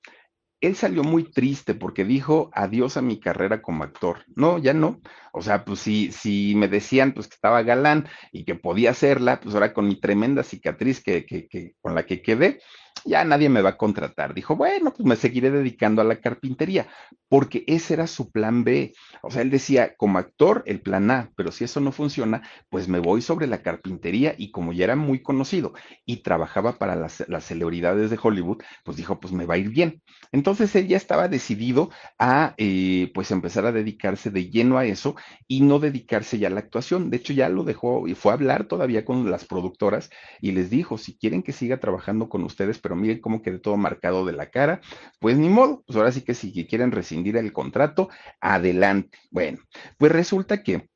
[0.61, 4.27] él salió muy triste porque dijo adiós a mi carrera como actor.
[4.37, 5.01] No, ya no.
[5.33, 9.41] O sea, pues si, si me decían pues que estaba galán y que podía hacerla,
[9.41, 12.61] pues ahora con mi tremenda cicatriz que, que, que con la que quedé,
[13.05, 14.35] ya nadie me va a contratar.
[14.35, 16.87] Dijo, bueno, pues me seguiré dedicando a la carpintería,
[17.29, 18.93] porque ese era su plan B.
[19.23, 22.89] O sea, él decía, como actor, el plan A, pero si eso no funciona, pues
[22.89, 25.73] me voy sobre la carpintería y como ya era muy conocido
[26.05, 30.03] y trabajaba para las, celebridades de Hollywood, pues dijo, pues me va a ir bien.
[30.31, 35.17] Entonces él ya estaba decidido a, eh, pues empezar a dedicarse de lleno a eso
[35.49, 37.11] y no dedicarse ya a la actuación.
[37.11, 40.11] De hecho, ya lo dejó y fue a hablar todavía con las productoras
[40.41, 43.77] y les dijo, si quieren que siga trabajando con ustedes, pero miren cómo quedé todo
[43.77, 44.81] marcado de la cara,
[45.21, 48.09] pues ni modo, pues ahora sí que si quieren rescindir el contrato,
[48.41, 49.19] adelante.
[49.31, 49.59] Bueno,
[49.99, 50.89] pues resulta que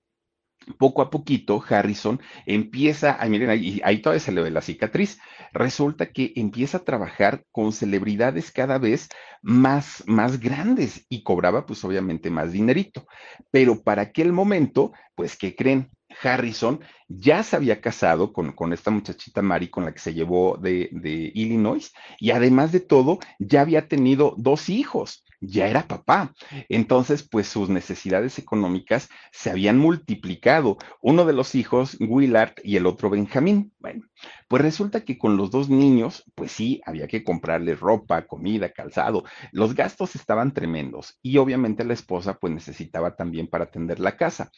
[0.79, 5.19] poco a poquito Harrison empieza, a, miren, ahí, ahí todavía se le ve la cicatriz,
[5.53, 9.09] resulta que empieza a trabajar con celebridades cada vez
[9.43, 13.07] más, más grandes y cobraba pues obviamente más dinerito.
[13.51, 15.91] Pero para aquel momento, pues, ¿qué creen?
[16.23, 20.57] Harrison ya se había casado con, con esta muchachita Mary con la que se llevó
[20.57, 26.35] de, de, Illinois y además de todo ya había tenido dos hijos, ya era papá.
[26.69, 30.79] Entonces, pues sus necesidades económicas se habían multiplicado.
[31.01, 33.73] Uno de los hijos, Willard, y el otro, Benjamín.
[33.79, 34.07] Bueno,
[34.49, 39.25] pues resulta que con los dos niños, pues sí, había que comprarles ropa, comida, calzado.
[39.53, 44.51] Los gastos estaban tremendos y obviamente la esposa pues necesitaba también para atender la casa.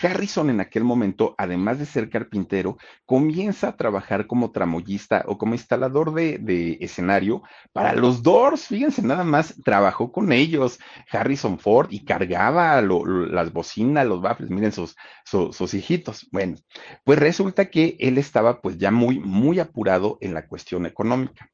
[0.00, 5.54] Harrison en aquel momento, además de ser carpintero, comienza a trabajar como tramoyista o como
[5.54, 8.66] instalador de, escenario para los Doors.
[8.66, 10.78] Fíjense, nada más trabajó con ellos,
[11.10, 14.94] Harrison Ford, y cargaba las bocinas, los baffles, miren sus,
[15.74, 16.28] hijitos.
[16.30, 16.56] Bueno,
[17.04, 21.50] pues resulta que él estaba pues ya muy, muy apurado en la cuestión económica.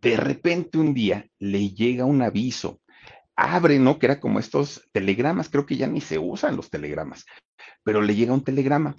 [0.00, 2.80] De repente un día le llega un aviso
[3.40, 3.98] abre, ¿no?
[3.98, 7.24] Que era como estos telegramas, creo que ya ni se usan los telegramas,
[7.82, 8.94] pero le llega un telegrama.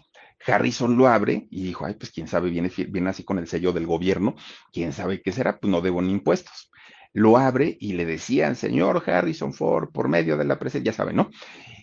[0.45, 3.71] Harrison lo abre y dijo, ay, pues quién sabe, viene, viene así con el sello
[3.73, 4.35] del gobierno,
[4.73, 6.71] quién sabe qué será, pues no debo ni impuestos.
[7.13, 11.13] Lo abre y le decían, señor Harrison Ford, por medio de la presencia, ya sabe,
[11.13, 11.29] ¿no?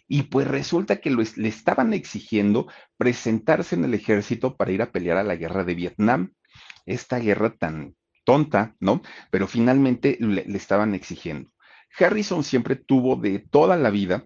[0.08, 2.66] Y pues resulta que le estaban exigiendo
[2.96, 6.32] presentarse en el ejército para ir a pelear a la guerra de Vietnam,
[6.86, 7.94] esta guerra tan
[8.24, 9.02] tonta, ¿no?
[9.30, 11.50] Pero finalmente le estaban exigiendo.
[11.98, 14.24] Harrison siempre tuvo de toda la vida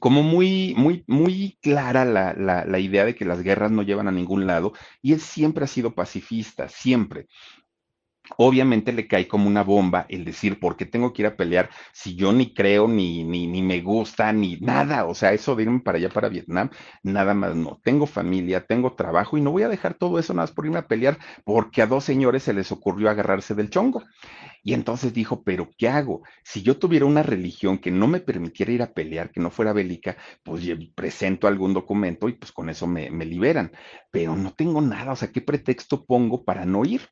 [0.00, 4.08] como muy, muy, muy clara la, la, la, idea de que las guerras no llevan
[4.08, 7.26] a ningún lado y él siempre ha sido pacifista, siempre.
[8.38, 11.70] Obviamente le cae como una bomba el decir, ¿por qué tengo que ir a pelear
[11.92, 15.06] si yo ni creo, ni, ni, ni me gusta, ni nada?
[15.06, 16.70] O sea, eso de irme para allá, para Vietnam,
[17.04, 17.80] nada más no.
[17.84, 20.78] Tengo familia, tengo trabajo y no voy a dejar todo eso nada más por irme
[20.78, 24.02] a pelear porque a dos señores se les ocurrió agarrarse del chongo.
[24.66, 26.22] Y entonces dijo, pero ¿qué hago?
[26.42, 29.72] Si yo tuviera una religión que no me permitiera ir a pelear, que no fuera
[29.72, 33.70] bélica, pues presento algún documento y pues con eso me, me liberan.
[34.10, 37.02] Pero no tengo nada, o sea, ¿qué pretexto pongo para no ir?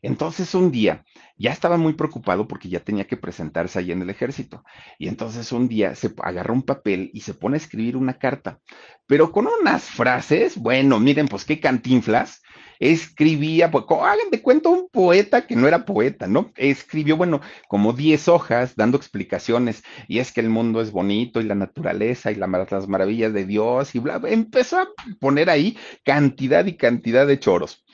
[0.00, 1.04] Entonces un día
[1.36, 4.64] ya estaba muy preocupado porque ya tenía que presentarse ahí en el ejército.
[4.98, 8.60] Y entonces un día se agarra un papel y se pone a escribir una carta,
[9.06, 12.40] pero con unas frases, bueno, miren, pues qué cantinflas.
[12.80, 16.52] Escribía, pues, hagan de cuenta un poeta que no era poeta, ¿no?
[16.56, 21.44] Escribió, bueno, como 10 hojas dando explicaciones, y es que el mundo es bonito y
[21.44, 24.30] la naturaleza y la, las maravillas de Dios y bla, bla.
[24.30, 24.88] Empezó a
[25.20, 27.84] poner ahí cantidad y cantidad de choros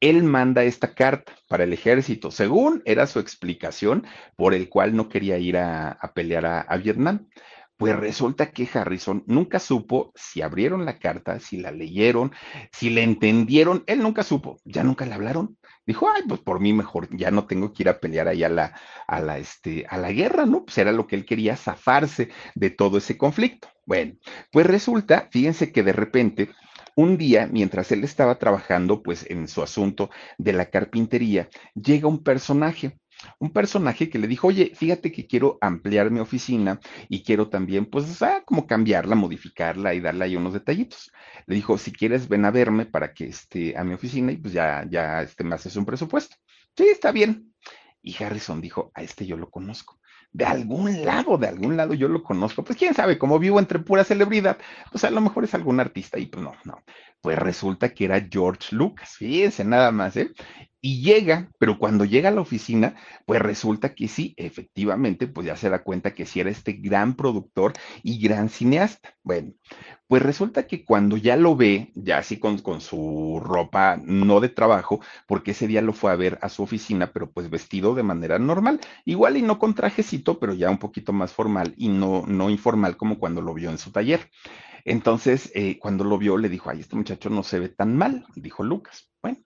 [0.00, 5.08] él manda esta carta para el ejército, según era su explicación por el cual no
[5.08, 7.28] quería ir a, pelear a, Vietnam.
[7.78, 12.32] Pues resulta que Harrison nunca supo si abrieron la carta, si la leyeron,
[12.72, 13.84] si le entendieron.
[13.86, 15.56] Él nunca supo, ya nunca le hablaron.
[15.86, 18.48] Dijo, ay, pues por mí mejor, ya no tengo que ir a pelear ahí a
[18.48, 18.74] la,
[19.06, 20.64] a la, este, a la guerra, ¿no?
[20.64, 23.68] Pues era lo que él quería, zafarse de todo ese conflicto.
[23.86, 24.14] Bueno,
[24.50, 26.50] pues resulta, fíjense que de repente
[26.98, 32.24] un día, mientras él estaba trabajando pues en su asunto de la carpintería, llega un
[32.24, 32.98] personaje,
[33.38, 37.86] un personaje que le dijo, oye, fíjate que quiero ampliar mi oficina y quiero también,
[37.86, 41.10] pues, como cambiarla, modificarla y darle ahí unos detallitos.
[41.46, 44.52] Le dijo, si quieres, ven a verme para que esté a mi oficina y pues
[44.54, 46.36] ya, ya, este, me haces un presupuesto.
[46.76, 47.54] Sí, está bien.
[48.02, 49.98] Y Harrison dijo, a este yo lo conozco
[50.32, 52.62] de algún lado, de algún lado yo lo conozco.
[52.62, 54.58] Pues quién sabe, como vivo entre pura celebridad,
[54.90, 56.82] pues a lo mejor es algún artista y pues no, no.
[57.20, 60.32] Pues resulta que era George Lucas, fíjense nada más, ¿eh?
[60.80, 62.94] Y llega, pero cuando llega a la oficina,
[63.26, 67.16] pues resulta que sí, efectivamente, pues ya se da cuenta que sí era este gran
[67.16, 67.72] productor
[68.04, 69.16] y gran cineasta.
[69.24, 69.54] Bueno,
[70.06, 74.50] pues resulta que cuando ya lo ve, ya así con, con, su ropa no de
[74.50, 78.04] trabajo, porque ese día lo fue a ver a su oficina, pero pues vestido de
[78.04, 82.24] manera normal, igual y no con trajecito, pero ya un poquito más formal y no,
[82.26, 84.30] no informal como cuando lo vio en su taller.
[84.88, 88.24] Entonces, eh, cuando lo vio, le dijo, ay, este muchacho no se ve tan mal,
[88.34, 89.10] dijo Lucas.
[89.22, 89.36] Bueno,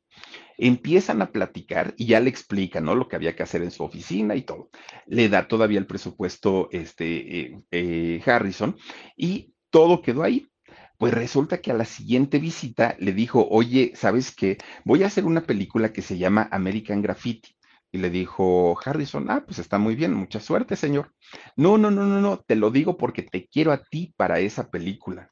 [0.56, 2.94] empiezan a platicar y ya le explica, ¿no?
[2.94, 4.70] Lo que había que hacer en su oficina y todo.
[5.06, 8.76] Le da todavía el presupuesto, este, eh, eh, Harrison,
[9.16, 10.48] y todo quedó ahí.
[10.96, 14.58] Pues resulta que a la siguiente visita le dijo, oye, ¿sabes qué?
[14.84, 17.56] Voy a hacer una película que se llama American Graffiti.
[17.90, 21.12] Y le dijo Harrison, ah, pues está muy bien, mucha suerte, señor.
[21.56, 24.70] No, no, no, no, no, te lo digo porque te quiero a ti para esa
[24.70, 25.31] película.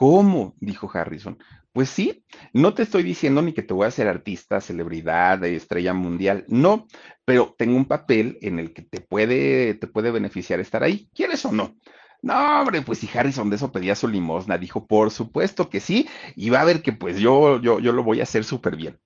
[0.00, 0.54] ¿Cómo?
[0.60, 1.36] dijo Harrison.
[1.74, 5.92] Pues sí, no te estoy diciendo ni que te voy a hacer artista, celebridad, estrella
[5.92, 6.86] mundial, no,
[7.26, 11.44] pero tengo un papel en el que te puede, te puede beneficiar estar ahí, ¿quieres
[11.44, 11.76] o no?
[12.22, 16.08] No, hombre, pues si Harrison de eso pedía su limosna, dijo, por supuesto que sí,
[16.34, 18.98] y va a ver que pues yo, yo, yo lo voy a hacer súper bien.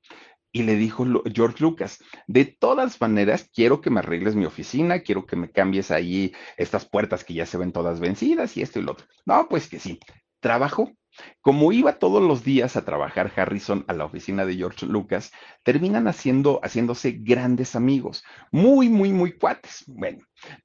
[0.53, 1.05] Y le dijo
[1.35, 5.91] George Lucas, de todas maneras, quiero que me arregles mi oficina, quiero que me cambies
[5.91, 9.09] ahí estas puertas que ya se ven todas vencidas y esto y lo otro.
[9.27, 9.99] No, pues que sí.
[10.45, 10.93] Trabajó
[11.41, 16.09] como iba todos los días a trabajar Harrison a la oficina de George Lucas, terminan
[16.09, 19.85] haciendo, haciéndose grandes amigos, muy, muy, muy cuates.
[19.87, 20.19] Bueno,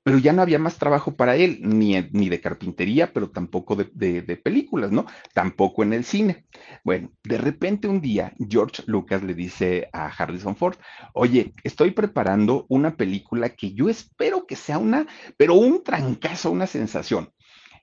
[0.03, 4.21] pero ya no había más trabajo para él, ni, ni de carpintería, pero tampoco de,
[4.21, 5.05] de, películas, ¿no?
[5.33, 6.45] Tampoco en el cine.
[6.83, 10.77] Bueno, de repente un día George Lucas le dice a Harrison Ford,
[11.13, 16.67] oye, estoy preparando una película que yo espero que sea una, pero un trancazo, una
[16.67, 17.31] sensación.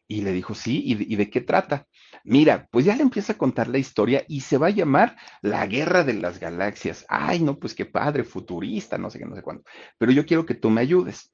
[0.09, 1.87] Y le dijo, sí, ¿y de, qué trata?
[2.23, 5.67] Mira, pues ya le empieza a contar la historia y se va a llamar La
[5.67, 7.05] Guerra de las Galaxias.
[7.09, 9.65] Ay, no, pues qué padre, futurista, no sé qué, no sé cuándo.
[9.99, 11.33] Pero yo quiero que tú me ayudes.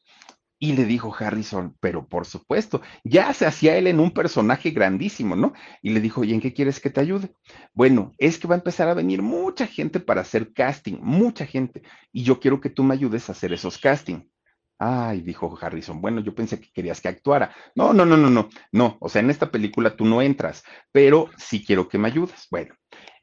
[0.58, 5.34] Y le dijo Harrison, pero por supuesto, ya se hacía él en un personaje grandísimo,
[5.34, 5.54] ¿no?
[5.82, 7.34] Y le dijo, ¿y en qué quieres que te ayude?
[7.74, 11.82] Bueno, es que va a empezar a venir mucha gente para hacer casting, mucha gente,
[12.12, 14.20] y yo quiero que tú me ayudes a hacer esos casting.
[14.84, 17.54] Ay, dijo Harrison, bueno, yo pensé que querías que actuara.
[17.76, 21.30] No, no, no, no, no, no, o sea, en esta película tú no entras, pero
[21.38, 22.48] sí quiero que me ayudes.
[22.50, 22.74] Bueno,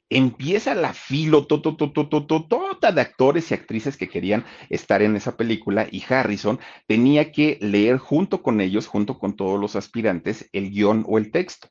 [0.09, 6.01] empieza la filo toda de actores y actrices que querían estar en esa película y
[6.07, 11.17] Harrison tenía que leer junto con ellos, junto con todos los aspirantes, el guion o
[11.17, 11.67] el texto.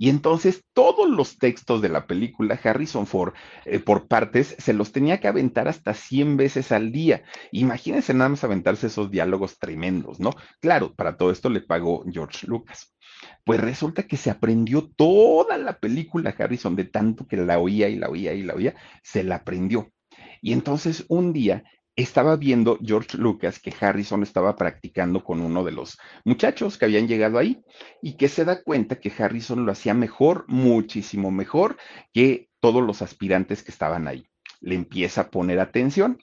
[0.00, 3.34] Y entonces todos los textos de la película Harrison Ford
[3.66, 7.22] eh, por partes se los tenía que aventar hasta 100 veces al día.
[7.52, 10.30] Imagínense nada más aventarse esos diálogos tremendos, ¿no?
[10.58, 12.96] Claro, para todo esto le pagó George Lucas.
[13.44, 17.96] Pues resulta que se aprendió toda la película Harrison de tanto que la oía y
[17.96, 19.92] la oía y la oía, se la aprendió.
[20.40, 21.62] Y entonces un día
[22.02, 27.08] estaba viendo George Lucas que Harrison estaba practicando con uno de los muchachos que habían
[27.08, 27.62] llegado ahí
[28.02, 31.76] y que se da cuenta que Harrison lo hacía mejor, muchísimo mejor
[32.12, 34.26] que todos los aspirantes que estaban ahí.
[34.60, 36.18] Le empieza a poner atención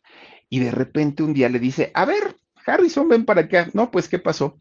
[0.50, 3.70] y de repente un día le dice, a ver, Harrison, ven para acá.
[3.74, 4.58] No, pues, ¿qué pasó?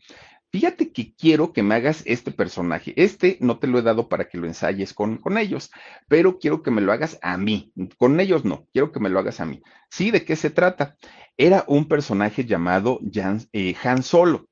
[0.52, 2.94] Fíjate que quiero que me hagas este personaje.
[2.96, 5.70] Este no te lo he dado para que lo ensayes con, con ellos,
[6.08, 7.72] pero quiero que me lo hagas a mí.
[7.98, 9.62] Con ellos no, quiero que me lo hagas a mí.
[9.90, 10.96] Sí, ¿de qué se trata?
[11.36, 14.48] Era un personaje llamado Jan, eh, Han Solo.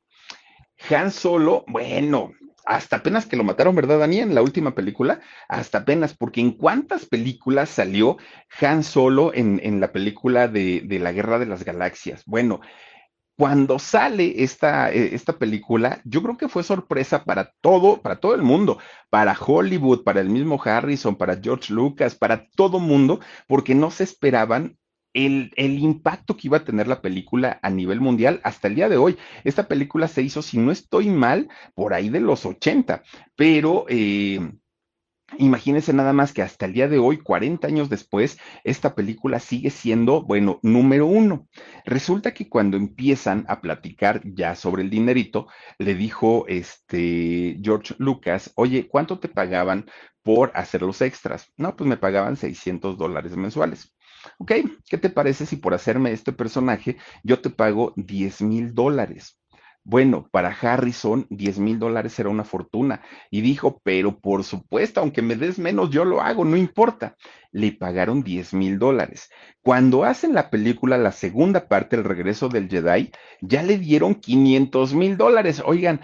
[0.91, 2.33] Han Solo, bueno,
[2.67, 4.21] hasta apenas que lo mataron, ¿verdad, Dani?
[4.21, 8.17] En la última película, hasta apenas, porque en cuántas películas salió
[8.61, 12.25] Han Solo en, en la película de, de, la Guerra de las Galaxias.
[12.27, 12.61] Bueno,
[13.37, 18.35] cuando sale esta, eh, esta película, yo creo que fue sorpresa para todo, para todo
[18.35, 18.79] el mundo,
[19.11, 24.05] para Hollywood, para el mismo Harrison, para George Lucas, para todo mundo, porque no se
[24.05, 24.79] esperaban
[25.13, 28.89] el, el, impacto que iba a tener la película a nivel mundial hasta el día
[28.89, 29.17] de hoy.
[29.45, 33.03] Esta película se hizo, si no estoy mal, por ahí de los 80,
[33.37, 34.41] pero eh,
[35.39, 39.71] Imagínense nada más que hasta el día de hoy, 40 años después, esta película sigue
[39.71, 41.49] siendo, bueno, número uno.
[41.85, 45.47] Resulta que cuando empiezan a platicar ya sobre el dinerito,
[45.79, 49.87] le dijo este George Lucas, oye, ¿cuánto te pagaban
[50.23, 51.53] por hacer los extras?
[51.57, 53.95] No, pues me pagaban 600 dólares mensuales.
[54.39, 54.53] Ok,
[54.89, 59.39] ¿qué te parece si por hacerme este personaje yo te pago 10 mil dólares?
[59.87, 63.03] Bueno, para Harrison, 10 mil dólares era una fortuna.
[63.31, 67.17] Y dijo, pero por supuesto, aunque me des menos, yo lo hago, no importa.
[67.53, 69.29] Le pagaron 10 mil dólares.
[69.63, 73.13] Cuando hacen la película, la segunda parte, El regreso del Jedi,
[73.43, 75.63] ya le dieron 500 mil dólares.
[75.65, 76.01] Oigan,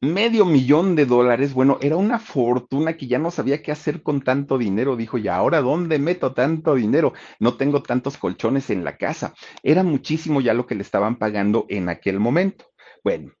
[0.00, 4.22] medio millón de dólares, bueno, era una fortuna que ya no sabía qué hacer con
[4.22, 4.96] tanto dinero.
[4.96, 7.12] Dijo, ¿y ahora dónde meto tanto dinero?
[7.38, 9.34] No tengo tantos colchones en la casa.
[9.62, 12.69] Era muchísimo ya lo que le estaban pagando en aquel momento.
[13.02, 13.32] Bueno,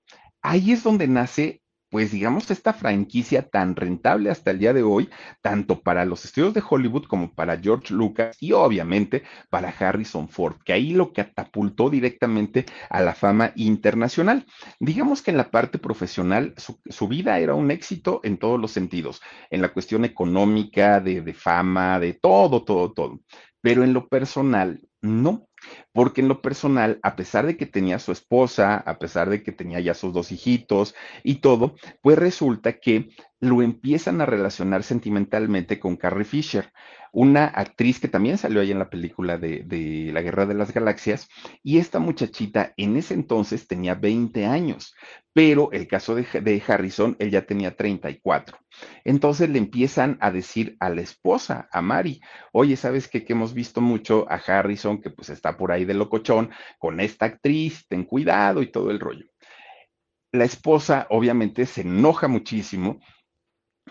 [0.42, 5.10] ahí es donde nace, pues digamos, esta franquicia tan rentable hasta el día de hoy,
[5.42, 10.56] tanto para los estudios de Hollywood como para George Lucas y obviamente para Harrison Ford,
[10.64, 14.46] que ahí lo catapultó directamente a la fama internacional.
[14.78, 19.20] Digamos que en la parte profesional su, vida era un éxito en todos los sentidos,
[19.50, 23.20] en la cuestión económica, de fama, de todo, todo, todo.
[23.60, 25.48] Pero en lo personal, no,
[25.92, 29.52] porque en lo personal, a pesar de que tenía su esposa, a pesar de que
[29.52, 33.10] tenía ya sus dos hijitos y todo, pues resulta que
[33.40, 36.72] lo empiezan a relacionar sentimentalmente con Carrie Fisher,
[37.12, 40.72] una actriz que también salió ahí en la película de, de, La Guerra de las
[40.72, 41.28] Galaxias,
[41.62, 44.94] y esta muchachita en ese entonces tenía 20 años,
[45.32, 48.58] pero el caso de, de Harrison, él ya tenía 34.
[49.04, 52.20] Entonces le empiezan a decir a la esposa, a Mari,
[52.52, 53.24] oye, ¿sabes qué?
[53.24, 57.26] Que hemos visto mucho a Harrison, que pues está por ahí de locochón, con esta
[57.26, 59.26] actriz, ten cuidado y todo el rollo.
[60.32, 63.00] La esposa obviamente se enoja muchísimo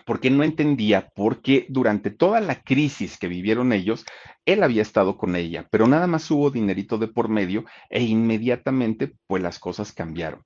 [0.06, 4.04] porque no entendía por qué durante toda la crisis que vivieron ellos,
[4.44, 9.12] él había estado con ella, pero nada más hubo dinerito de por medio e inmediatamente
[9.26, 10.44] pues las cosas cambiaron.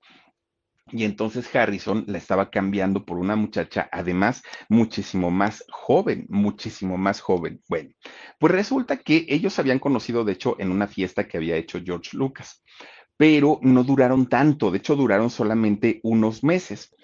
[0.92, 7.20] Y entonces Harrison la estaba cambiando por una muchacha, además, muchísimo más joven, muchísimo más
[7.20, 7.62] joven.
[7.68, 7.90] Bueno,
[8.38, 12.16] pues resulta que ellos habían conocido, de hecho, en una fiesta que había hecho George
[12.16, 12.62] Lucas,
[13.16, 16.94] pero no duraron tanto, de hecho, duraron solamente unos meses.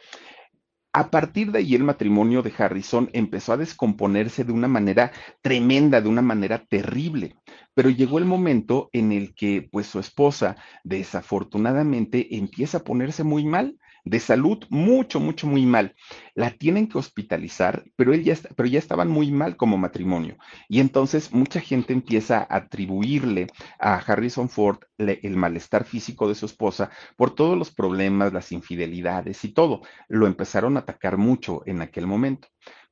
[0.92, 6.00] A partir de ahí el matrimonio de Harrison empezó a descomponerse de una manera tremenda,
[6.00, 7.36] de una manera terrible.
[7.74, 13.44] Pero llegó el momento en el que pues su esposa desafortunadamente empieza a ponerse muy
[13.44, 15.94] mal de salud mucho, mucho, muy mal.
[16.34, 20.36] La tienen que hospitalizar, pero, él ya, pero ya estaban muy mal como matrimonio.
[20.68, 23.46] Y entonces mucha gente empieza a atribuirle
[23.78, 29.44] a Harrison Ford el malestar físico de su esposa por todos los problemas, las infidelidades
[29.44, 29.82] y todo.
[30.08, 32.48] Lo empezaron a atacar mucho en aquel momento.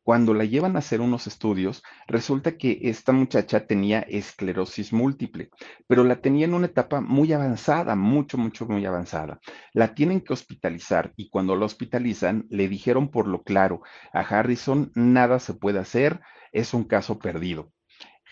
[0.09, 5.51] Cuando la llevan a hacer unos estudios, resulta que esta muchacha tenía esclerosis múltiple,
[5.87, 9.39] pero la tenía en una etapa muy avanzada, mucho, mucho, muy avanzada.
[9.75, 13.83] La tienen que hospitalizar y cuando la hospitalizan, le dijeron por lo claro
[14.15, 17.71] a Harrison, nada se puede hacer, es un caso perdido.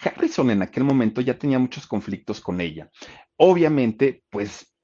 [0.01, 2.89] Harrison en aquel momento ya tenía muchos conflictos con ella.
[3.37, 4.74] Obviamente, pues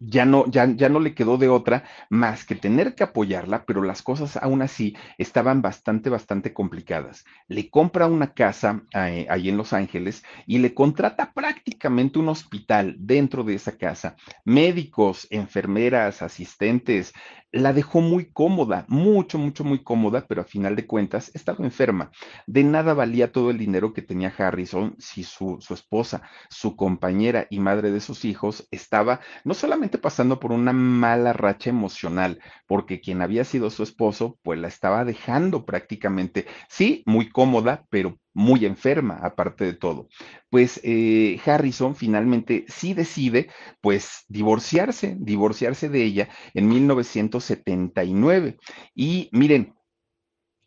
[0.00, 3.82] ya no, ya, ya no le quedó de otra más que tener que apoyarla, pero
[3.82, 7.24] las cosas aún así estaban bastante, bastante complicadas.
[7.48, 12.96] Le compra una casa eh, ahí en Los Ángeles y le contrata prácticamente un hospital
[12.98, 17.12] dentro de esa casa, médicos, enfermeras, asistentes,
[17.50, 22.10] la dejó muy cómoda, mucho, mucho, muy cómoda, pero a final de cuentas estaba enferma.
[22.46, 27.46] De nada valía todo el dinero que tenía Harrison si su, su esposa, su compañera
[27.48, 33.00] y madre de sus hijos estaba no solamente pasando por una mala racha emocional, porque
[33.00, 38.66] quien había sido su esposo, pues la estaba dejando prácticamente, sí, muy cómoda, pero muy
[38.66, 40.08] enferma, aparte de todo.
[40.50, 43.48] Pues eh, Harrison finalmente sí decide,
[43.80, 48.58] pues, divorciarse, divorciarse de ella en 1979.
[48.94, 49.74] Y miren,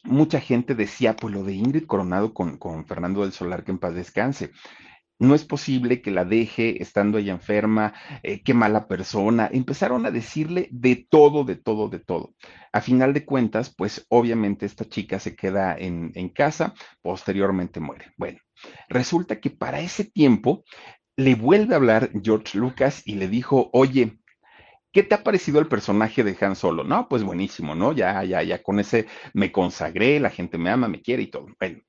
[0.03, 3.79] mucha gente decía, pues lo de Ingrid Coronado con, con Fernando del Solar, que en
[3.79, 4.51] paz descanse
[5.21, 7.93] no es posible que la deje estando ella enferma,
[8.23, 9.47] eh, qué mala persona.
[9.53, 12.33] Empezaron a decirle de todo, de todo, de todo.
[12.73, 18.07] A final de cuentas, pues obviamente esta chica se queda en, en casa, posteriormente muere.
[18.17, 18.39] Bueno,
[18.89, 20.63] resulta que para ese tiempo
[21.15, 24.17] le vuelve a hablar George Lucas y le dijo, oye,
[24.93, 26.83] ¿Qué te ha parecido el personaje de Han Solo?
[26.83, 27.93] No, pues buenísimo, ¿no?
[27.93, 31.47] Ya, ya, ya con ese me consagré, la gente me ama, me quiere y todo.
[31.59, 31.79] Bueno,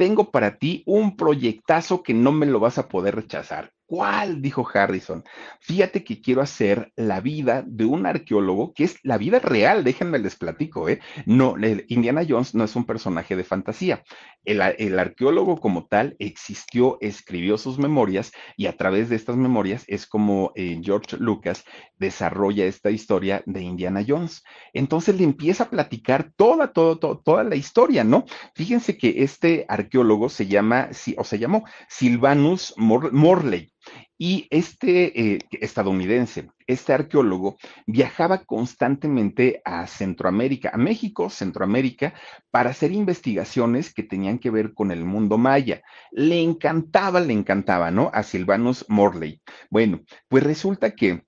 [0.00, 3.74] tengo para ti un proyectazo que no me lo vas a poder rechazar.
[3.90, 4.40] ¿Cuál?
[4.40, 5.24] dijo Harrison.
[5.58, 10.20] Fíjate que quiero hacer la vida de un arqueólogo, que es la vida real, déjenme
[10.20, 11.00] les platico, ¿eh?
[11.26, 11.56] No,
[11.88, 14.04] Indiana Jones no es un personaje de fantasía.
[14.44, 14.60] El,
[14.96, 20.52] arqueólogo como tal existió, escribió sus memorias y a través de estas memorias es como
[20.54, 21.64] eh, George Lucas
[21.98, 24.44] desarrolla esta historia de Indiana Jones.
[24.72, 28.24] Entonces le empieza a platicar toda, toda, toda, la historia, ¿no?
[28.54, 33.72] Fíjense que este arqueólogo se llama, o se llamó Silvanus Morley.
[34.18, 37.56] Y este eh, estadounidense, este arqueólogo,
[37.86, 42.14] viajaba constantemente a Centroamérica, a México, Centroamérica,
[42.50, 45.82] para hacer investigaciones que tenían que ver con el mundo maya.
[46.12, 48.10] Le encantaba, le encantaba, ¿no?
[48.12, 49.40] A Silvanus Morley.
[49.70, 51.24] Bueno, pues resulta que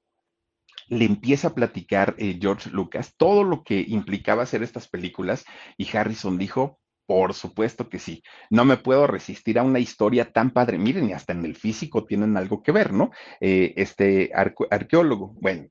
[0.89, 5.45] le empieza a platicar eh, George Lucas todo lo que implicaba hacer estas películas
[5.79, 6.82] y Harrison dijo,
[7.13, 8.23] por supuesto que sí.
[8.49, 10.79] No me puedo resistir a una historia tan padre.
[10.79, 13.11] Miren, y hasta en el físico tienen algo que ver, ¿no?
[13.39, 14.31] Eh, este
[14.71, 15.35] arqueólogo.
[15.39, 15.69] Bueno,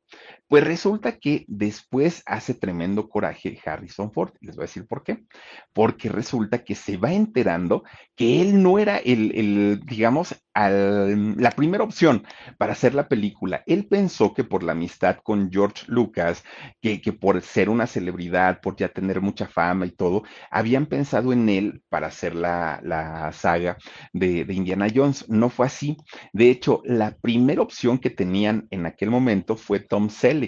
[0.51, 4.33] pues resulta que después hace tremendo coraje Harrison Ford.
[4.41, 5.23] Les voy a decir por qué.
[5.71, 7.85] Porque resulta que se va enterando
[8.17, 12.25] que él no era el, el digamos, la primera opción
[12.57, 13.63] para hacer la película.
[13.65, 16.43] Él pensó que por la amistad con George Lucas,
[16.81, 21.31] que, que por ser una celebridad, por ya tener mucha fama y todo, habían pensado
[21.31, 23.77] en él para hacer la, la saga
[24.11, 25.29] de, Indiana Jones.
[25.29, 25.95] No fue así.
[26.33, 30.40] De hecho, la primera opción que tenían en aquel momento fue Tom Selleck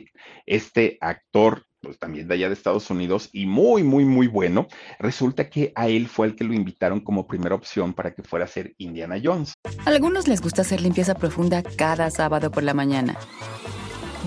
[0.46, 4.68] este actor pues también de allá de Estados Unidos y muy, muy, muy bueno,
[5.00, 8.46] resulta que a él fue el que lo invitaron como primera opción para que fuera
[8.46, 9.54] a ser Indiana Jones.
[9.86, 13.18] A algunos les gusta hacer limpieza profunda cada sábado por la mañana.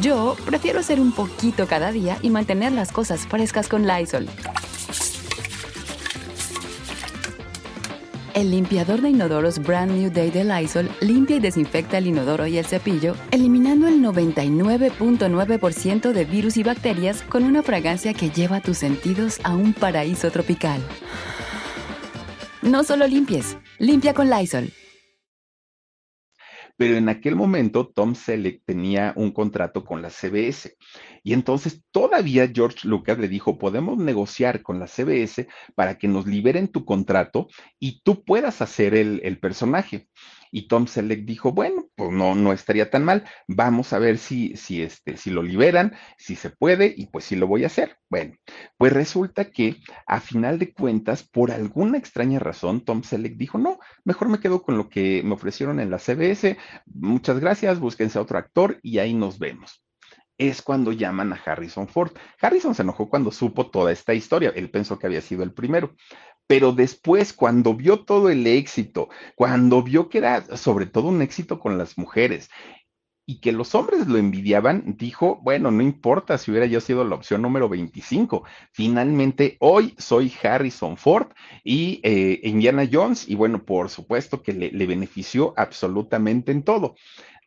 [0.03, 4.29] Yo prefiero hacer un poquito cada día y mantener las cosas frescas con Lysol.
[8.37, 12.59] El limpiador de inodoros Brand New Day de Lysol limpia y desinfecta el inodoro y
[12.59, 18.76] el cepillo, eliminando el 99.9% de virus y bacterias con una fragancia que lleva tus
[18.76, 20.82] sentidos a un paraíso tropical.
[22.61, 24.70] No solo limpies, limpia con Lysol.
[26.76, 30.76] Pero en aquel momento Tom Selleck tenía un contrato con la CBS
[31.27, 36.24] y entonces todavía George Lucas le dijo, podemos negociar con la CBS para que nos
[36.24, 37.49] liberen tu contrato
[37.81, 40.09] y tú puedas hacer el, el personaje.
[40.53, 44.57] Y Tom Selleck dijo, bueno, pues no, no estaría tan mal, vamos a ver si,
[44.57, 47.99] si, este, si lo liberan, si se puede, y pues sí lo voy a hacer.
[48.09, 48.37] Bueno,
[48.79, 53.81] pues resulta que a final de cuentas, por alguna extraña razón, Tom Selleck dijo, no,
[54.05, 56.57] mejor me quedo con lo que me ofrecieron en la CBS,
[56.87, 59.86] muchas gracias, búsquense a otro actor y ahí nos vemos
[60.39, 62.12] es cuando llaman a Harrison Ford.
[62.41, 64.53] Harrison se enojó cuando supo toda esta historia.
[64.55, 65.95] Él pensó que había sido el primero.
[66.47, 71.59] Pero después, cuando vio todo el éxito, cuando vio que era sobre todo un éxito
[71.59, 72.51] con las mujeres
[73.28, 77.16] y que los hombres lo envidiaban, dijo, bueno, no importa si hubiera yo sido la
[77.16, 78.45] opción número 25.
[78.70, 81.32] Finalmente, hoy soy Harrison Ford
[81.64, 86.95] y eh, Indiana Jones y bueno, por supuesto que le, le benefició absolutamente en todo.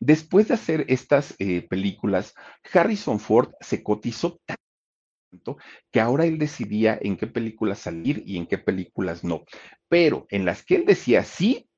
[0.00, 2.34] Después de hacer estas eh, películas,
[2.72, 5.58] Harrison Ford se cotizó tanto
[5.92, 9.44] que ahora él decidía en qué películas salir y en qué películas no.
[9.88, 11.69] Pero en las que él decía sí,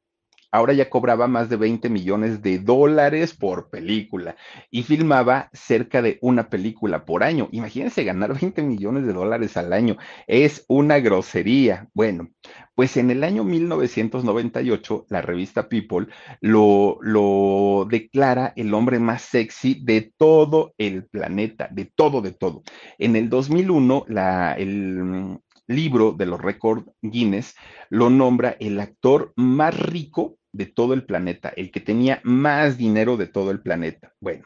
[0.52, 4.36] ahora ya cobraba más de 20 millones de dólares por película
[4.70, 7.48] y filmaba cerca de una película por año.
[7.52, 9.96] Imagínense ganar 20 millones de dólares al año.
[10.26, 11.88] Es una grosería.
[11.94, 12.28] Bueno,
[12.74, 16.06] pues en el año 1998, la revista People
[16.40, 22.62] lo, lo declara el hombre más sexy de todo el planeta, de todo, de todo.
[22.98, 25.38] En el 2001, la, el,
[25.74, 27.54] libro de los récords Guinness
[27.90, 33.16] lo nombra el actor más rico de todo el planeta, el que tenía más dinero
[33.16, 34.12] de todo el planeta.
[34.20, 34.44] Bueno,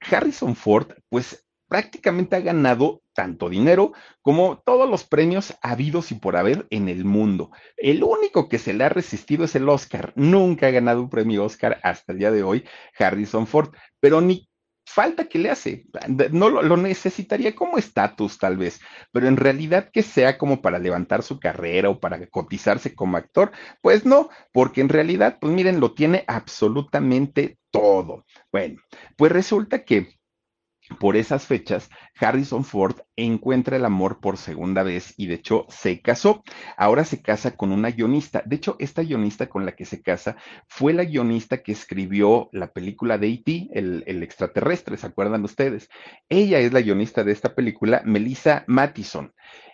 [0.00, 6.36] Harrison Ford, pues prácticamente ha ganado tanto dinero como todos los premios habidos y por
[6.36, 7.52] haber en el mundo.
[7.76, 10.12] El único que se le ha resistido es el Oscar.
[10.16, 12.64] Nunca ha ganado un premio Oscar hasta el día de hoy,
[12.98, 14.49] Harrison Ford, pero ni
[14.92, 15.86] falta que le hace.
[16.30, 18.80] No lo, necesitaría como estatus, tal vez,
[19.12, 23.52] pero en realidad que sea como para levantar su carrera o para cotizarse como actor,
[23.82, 28.24] pues no, porque en realidad, pues miren, lo tiene absolutamente todo.
[28.52, 28.80] Bueno,
[29.16, 30.08] pues resulta que
[30.98, 31.88] por esas fechas,
[32.18, 36.42] Harrison Ford encuentra el amor por segunda vez y de hecho se casó.
[36.76, 38.42] Ahora se casa con una guionista.
[38.44, 40.36] De hecho, esta guionista con la que se casa
[40.68, 45.88] fue la guionista que escribió la película de E.T., el, extraterrestre, ¿se acuerdan ustedes?
[46.28, 49.32] Ella es la guionista de esta película, Melissa Mattison.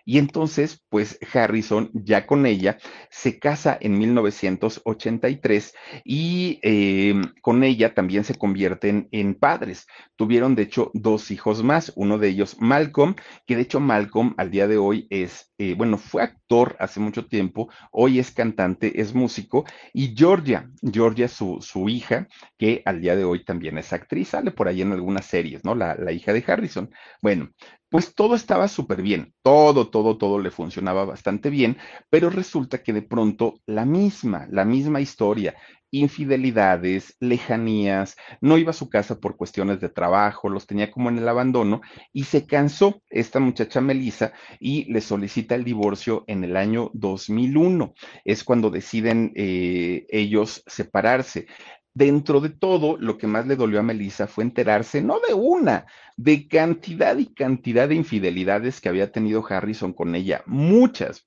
[0.08, 2.78] Y entonces, pues Harrison, ya con ella,
[3.10, 5.74] se casa en 1983
[6.04, 9.88] y eh, con ella también se convierten en padres.
[10.14, 13.16] Tuvieron, de hecho, dos hijos más, uno de ellos Malcolm,
[13.46, 17.26] que de hecho Malcolm al día de hoy es, eh, bueno, fue actor hace mucho
[17.26, 22.28] tiempo, hoy es cantante, es músico, y Georgia, Georgia, su, su hija,
[22.58, 25.74] que al día de hoy también es actriz, sale por ahí en algunas series, ¿no?
[25.74, 26.90] La, la hija de Harrison.
[27.20, 27.50] Bueno,
[27.88, 31.76] pues todo estaba súper bien, todo, todo, todo le funcionaba bastante bien,
[32.10, 35.54] pero resulta que de pronto la misma, la misma historia,
[36.00, 41.18] infidelidades, lejanías, no iba a su casa por cuestiones de trabajo, los tenía como en
[41.18, 41.80] el abandono
[42.12, 47.94] y se cansó esta muchacha Melissa y le solicita el divorcio en el año 2001.
[48.24, 51.46] Es cuando deciden eh, ellos separarse.
[51.94, 55.86] Dentro de todo, lo que más le dolió a Melissa fue enterarse, no de una,
[56.18, 61.26] de cantidad y cantidad de infidelidades que había tenido Harrison con ella, muchas.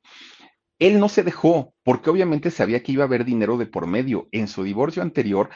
[0.79, 4.27] Él no se dejó, porque obviamente sabía que iba a haber dinero de por medio.
[4.31, 5.49] En su divorcio anterior,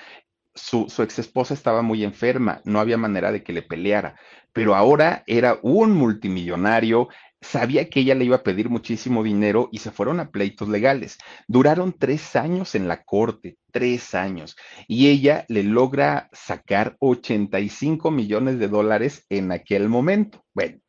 [0.53, 4.15] su, su ex esposa estaba muy enferma, no había manera de que le peleara,
[4.51, 7.09] pero ahora era un multimillonario,
[7.41, 11.17] sabía que ella le iba a pedir muchísimo dinero y se fueron a pleitos legales.
[11.47, 14.55] Duraron tres años en la corte, tres años,
[14.87, 20.43] y ella le logra sacar 85 millones de dólares en aquel momento.
[20.53, 20.79] Bueno,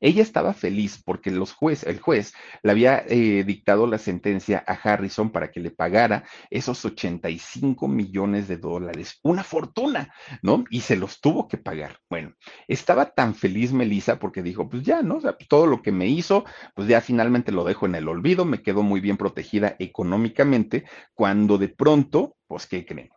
[0.00, 4.72] ella estaba feliz porque los juez, el juez le había eh, dictado la sentencia a
[4.72, 10.64] Harrison para que le pagara esos 85 millones de dólares, una fortuna, ¿no?
[10.70, 11.98] Y se los tuvo que pagar.
[12.10, 12.34] Bueno,
[12.68, 15.16] estaba tan feliz Melissa porque dijo, pues ya, ¿no?
[15.16, 16.44] O sea, pues todo lo que me hizo,
[16.74, 20.84] pues ya finalmente lo dejo en el olvido, me quedo muy bien protegida económicamente,
[21.14, 23.10] cuando de pronto, pues, ¿qué creen?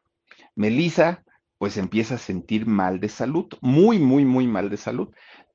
[0.56, 1.24] Melissa
[1.60, 5.10] pues empieza a sentir mal de salud, muy, muy, muy mal de salud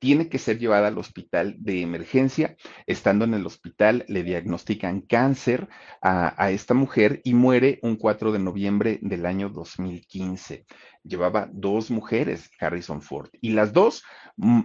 [0.05, 2.55] tiene que ser llevada al hospital de emergencia.
[2.85, 5.67] Estando en el hospital, le diagnostican cáncer
[5.99, 10.65] a, esta mujer y muere un 4 de noviembre del año 2015.
[11.03, 14.03] Llevaba dos mujeres, Harrison Ford, y las dos
[14.37, 14.61] mm,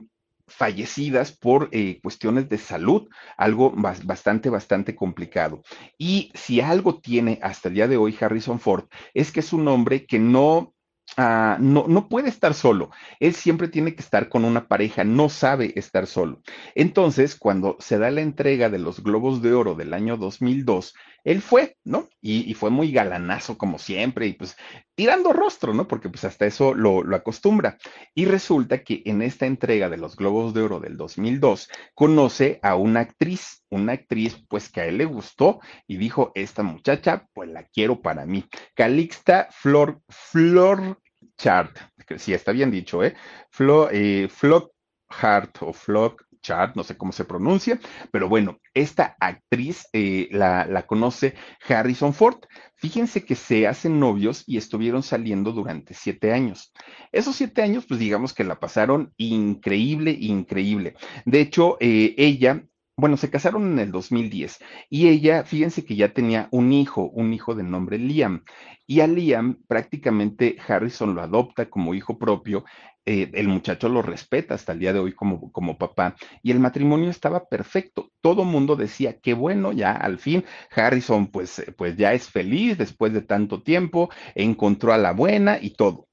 [0.46, 5.62] fallecidas por eh, cuestiones de salud, algo bastante, bastante complicado.
[5.96, 9.68] Y si algo tiene hasta el día de hoy Harrison Ford, es que es un
[9.68, 10.74] hombre que no
[11.16, 12.90] Ah, no, no puede estar solo.
[13.18, 16.40] Él siempre tiene que estar con una pareja, no sabe estar solo.
[16.74, 20.94] Entonces, cuando se da la entrega de los Globos de Oro del año 2002,
[21.24, 22.08] él fue, ¿no?
[22.20, 24.56] Y, fue muy galanazo como siempre y pues
[24.94, 25.86] tirando rostro, ¿no?
[25.86, 27.78] Porque pues hasta eso lo, lo, acostumbra.
[28.14, 32.76] Y resulta que en esta entrega de los Globos de Oro del 2002 conoce a
[32.76, 37.48] una actriz, una actriz pues que a él le gustó y dijo, esta muchacha pues
[37.50, 38.44] la quiero para mí.
[38.74, 40.98] Calixta Flor, Flor
[41.40, 41.74] Chart,
[42.18, 43.14] si está bien dicho, ¿eh?
[43.48, 44.72] Flor, eh, Flock
[45.08, 47.80] Hart o Flock Chart, no sé cómo se pronuncia,
[48.12, 51.34] pero bueno, esta actriz eh, la, la, conoce
[51.66, 52.40] Harrison Ford.
[52.74, 56.72] Fíjense que se hacen novios y estuvieron saliendo durante siete años.
[57.10, 60.94] Esos siete años, pues digamos que la pasaron increíble, increíble.
[61.24, 62.64] De hecho, eh, ella
[63.00, 67.32] bueno, se casaron en el 2010 y ella, fíjense que ya tenía un hijo, un
[67.32, 68.44] hijo de nombre Liam.
[68.86, 72.64] Y a Liam prácticamente Harrison lo adopta como hijo propio.
[73.06, 76.60] eh, el muchacho lo respeta hasta el día de hoy como, como papá y el
[76.60, 78.10] matrimonio estaba perfecto.
[78.20, 80.44] Todo mundo decía, qué bueno, ya al fin
[80.74, 85.70] Harrison pues, pues ya es feliz después de tanto tiempo, encontró a la buena y
[85.74, 86.09] todo.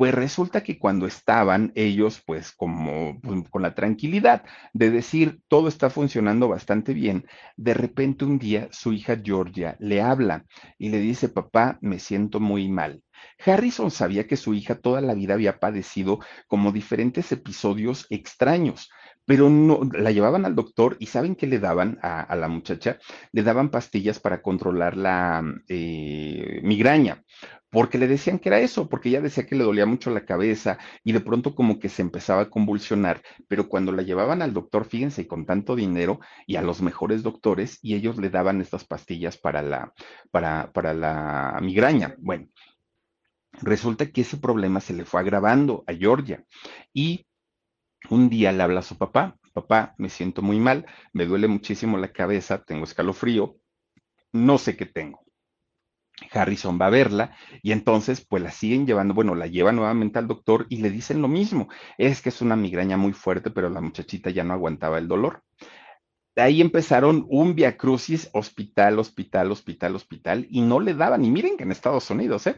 [0.00, 5.68] Pues resulta que cuando estaban ellos, pues como pues, con la tranquilidad de decir todo
[5.68, 7.26] está funcionando bastante bien,
[7.58, 10.46] de repente un día su hija Georgia le habla
[10.78, 13.02] y le dice, papá, me siento muy mal.
[13.44, 18.88] Harrison sabía que su hija toda la vida había padecido como diferentes episodios extraños,
[19.30, 22.98] pero no la llevaban al doctor y saben qué le daban a, la muchacha,
[23.30, 27.22] le daban pastillas para controlar la eh, migraña
[27.70, 30.78] porque le decían que era eso, porque ella decía que le dolía mucho la cabeza
[31.04, 34.84] y de pronto como que se empezaba a convulsionar, pero cuando la llevaban al doctor,
[34.84, 36.18] fíjense, con tanto dinero
[36.48, 39.92] y a los mejores doctores, y ellos le daban estas pastillas para la,
[40.32, 42.16] para, para la migraña.
[42.18, 42.48] Bueno,
[43.62, 46.44] resulta que ese problema se le fue agravando a Georgia
[46.92, 47.28] y
[48.08, 51.98] un día le habla a su papá, papá, me siento muy mal, me duele muchísimo
[51.98, 53.56] la cabeza, tengo escalofrío,
[54.32, 55.24] no sé qué tengo.
[56.32, 60.28] Harrison va a verla y entonces pues la siguen llevando, bueno, la lleva nuevamente al
[60.28, 63.80] doctor y le dicen lo mismo, es que es una migraña muy fuerte, pero la
[63.80, 65.42] muchachita ya no aguantaba el dolor.
[66.40, 71.64] Ahí empezaron un viacrucis, hospital, hospital, hospital, hospital, y no le daban, y miren que
[71.64, 72.56] en Estados Unidos, ¿eh?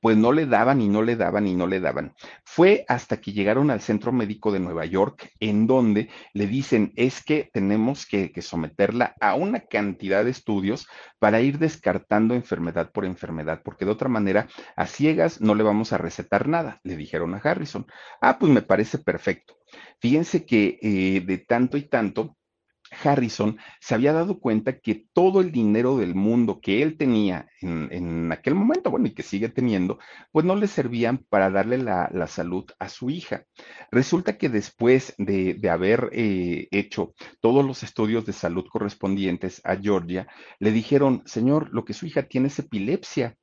[0.00, 2.14] Pues no le daban y no le daban y no le daban.
[2.44, 7.22] Fue hasta que llegaron al Centro Médico de Nueva York, en donde le dicen, es
[7.22, 10.86] que tenemos que, que someterla a una cantidad de estudios
[11.18, 15.92] para ir descartando enfermedad por enfermedad, porque de otra manera, a ciegas no le vamos
[15.92, 17.86] a recetar nada, le dijeron a Harrison.
[18.20, 19.58] Ah, pues me parece perfecto.
[20.00, 22.37] Fíjense que eh, de tanto y tanto,
[23.02, 27.88] Harrison se había dado cuenta que todo el dinero del mundo que él tenía en,
[27.92, 29.98] en, aquel momento, bueno, y que sigue teniendo,
[30.32, 33.44] pues no le servían para darle la, la salud a su hija.
[33.90, 39.76] Resulta que después de, de haber eh, hecho todos los estudios de salud correspondientes a
[39.76, 40.26] Georgia,
[40.58, 43.36] le dijeron, señor, lo que su hija tiene es epilepsia.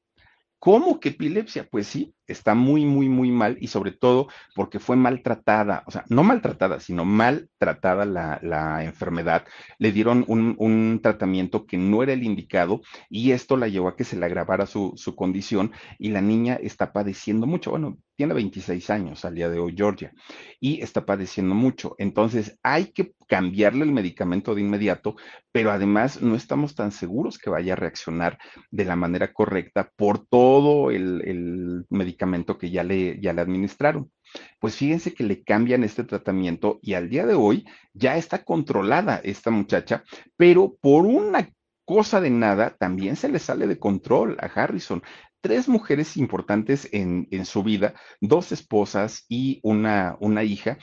[0.59, 1.67] ¿Cómo que epilepsia?
[1.69, 6.05] Pues sí, está muy, muy, muy mal y sobre todo porque fue maltratada, o sea,
[6.09, 9.45] no maltratada, sino maltratada la, la enfermedad.
[9.77, 13.95] Le dieron un, un, tratamiento que no era el indicado y esto la llevó a
[13.95, 17.71] que se le agravara su, su condición y la niña está padeciendo mucho.
[17.71, 20.13] Bueno, tiene 26 años al día de hoy, Georgia,
[20.59, 21.95] y está padeciendo mucho.
[21.97, 25.15] Entonces, hay que cambiarle el medicamento de inmediato,
[25.51, 28.37] pero además no estamos tan seguros que vaya a reaccionar
[28.71, 34.11] de la manera correcta por todo el, el medicamento que ya le, ya le administraron.
[34.59, 39.21] Pues fíjense que le cambian este tratamiento y al día de hoy ya está controlada
[39.23, 40.03] esta muchacha,
[40.35, 41.49] pero por una
[41.85, 45.03] cosa de nada también se le sale de control a Harrison
[45.45, 50.79] tres mujeres importantes en, en, su vida, dos esposas y una, una hija.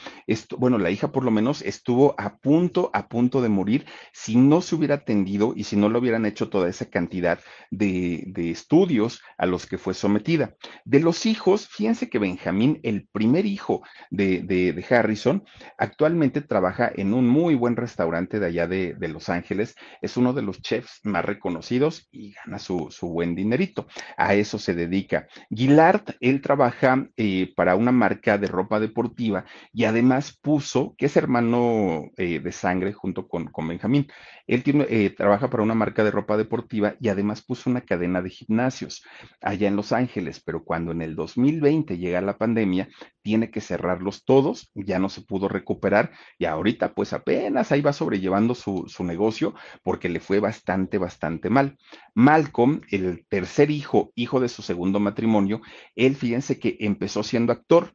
[0.57, 4.61] Bueno, la hija por lo menos estuvo a punto, a punto de morir si no
[4.61, 7.41] se hubiera atendido y si no le hubieran hecho toda esa cantidad
[7.73, 10.55] de, de estudios a los que fue sometida.
[10.85, 15.43] De los hijos, fíjense que Benjamín, el primer hijo de, de, de Harrison,
[15.77, 19.75] actualmente trabaja en un muy buen restaurante de allá de, de Los Ángeles.
[20.01, 23.89] Es uno de los chefs más reconocidos y gana su, su buen dinerito.
[24.17, 25.27] A eso se dedica.
[25.51, 31.17] Gillard, él trabaja eh, para una marca de ropa deportiva y además puso, que es
[31.17, 34.07] hermano eh, de sangre junto con, con Benjamín,
[34.47, 38.31] él eh, trabaja para una marca de ropa deportiva y además puso una cadena de
[38.31, 39.05] gimnasios
[39.41, 42.89] allá en Los Ángeles, pero cuando en el 2020 llega la pandemia,
[43.23, 47.93] tiene que cerrarlos todos, ya no se pudo recuperar y ahorita pues apenas ahí va
[47.93, 51.79] sobrellevando su, su negocio porque le fue bastante, bastante mal.
[52.15, 55.61] Malcolm, el tercer hijo, hijo de su segundo matrimonio,
[55.97, 57.95] él fíjense que empezó siendo actor,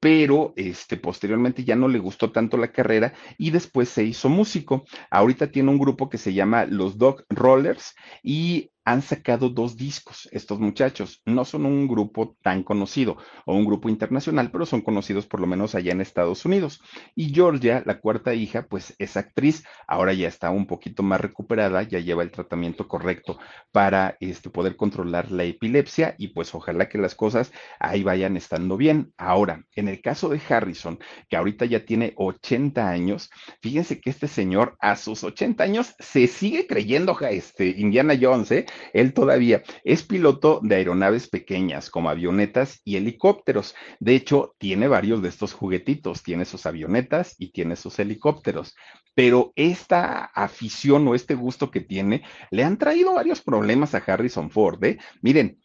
[0.00, 4.84] pero este, posteriormente ya no le gustó tanto la carrera y después se hizo músico.
[5.10, 10.30] Ahorita tiene un grupo que se llama Los Dog Rollers y han sacado dos discos
[10.32, 11.20] estos muchachos.
[11.26, 15.46] No son un grupo tan conocido o un grupo internacional, pero son conocidos por lo
[15.46, 16.80] menos allá en Estados Unidos.
[17.14, 19.62] Y Georgia, la cuarta hija, pues es actriz.
[19.86, 23.38] Ahora ya está un poquito más recuperada, ya lleva el tratamiento correcto
[23.72, 28.78] para este, poder controlar la epilepsia y pues ojalá que las cosas ahí vayan estando
[28.78, 29.12] bien.
[29.18, 33.28] Ahora, en el caso de Harrison, que ahorita ya tiene 80 años,
[33.60, 38.64] fíjense que este señor a sus 80 años se sigue creyendo este, Indiana Jones, ¿eh?
[38.92, 43.74] Él todavía es piloto de aeronaves pequeñas como avionetas y helicópteros.
[44.00, 48.74] De hecho, tiene varios de estos juguetitos, tiene sus avionetas y tiene sus helicópteros.
[49.14, 54.50] Pero esta afición o este gusto que tiene le han traído varios problemas a Harrison
[54.50, 54.82] Ford.
[54.84, 54.98] ¿eh?
[55.22, 55.58] Miren,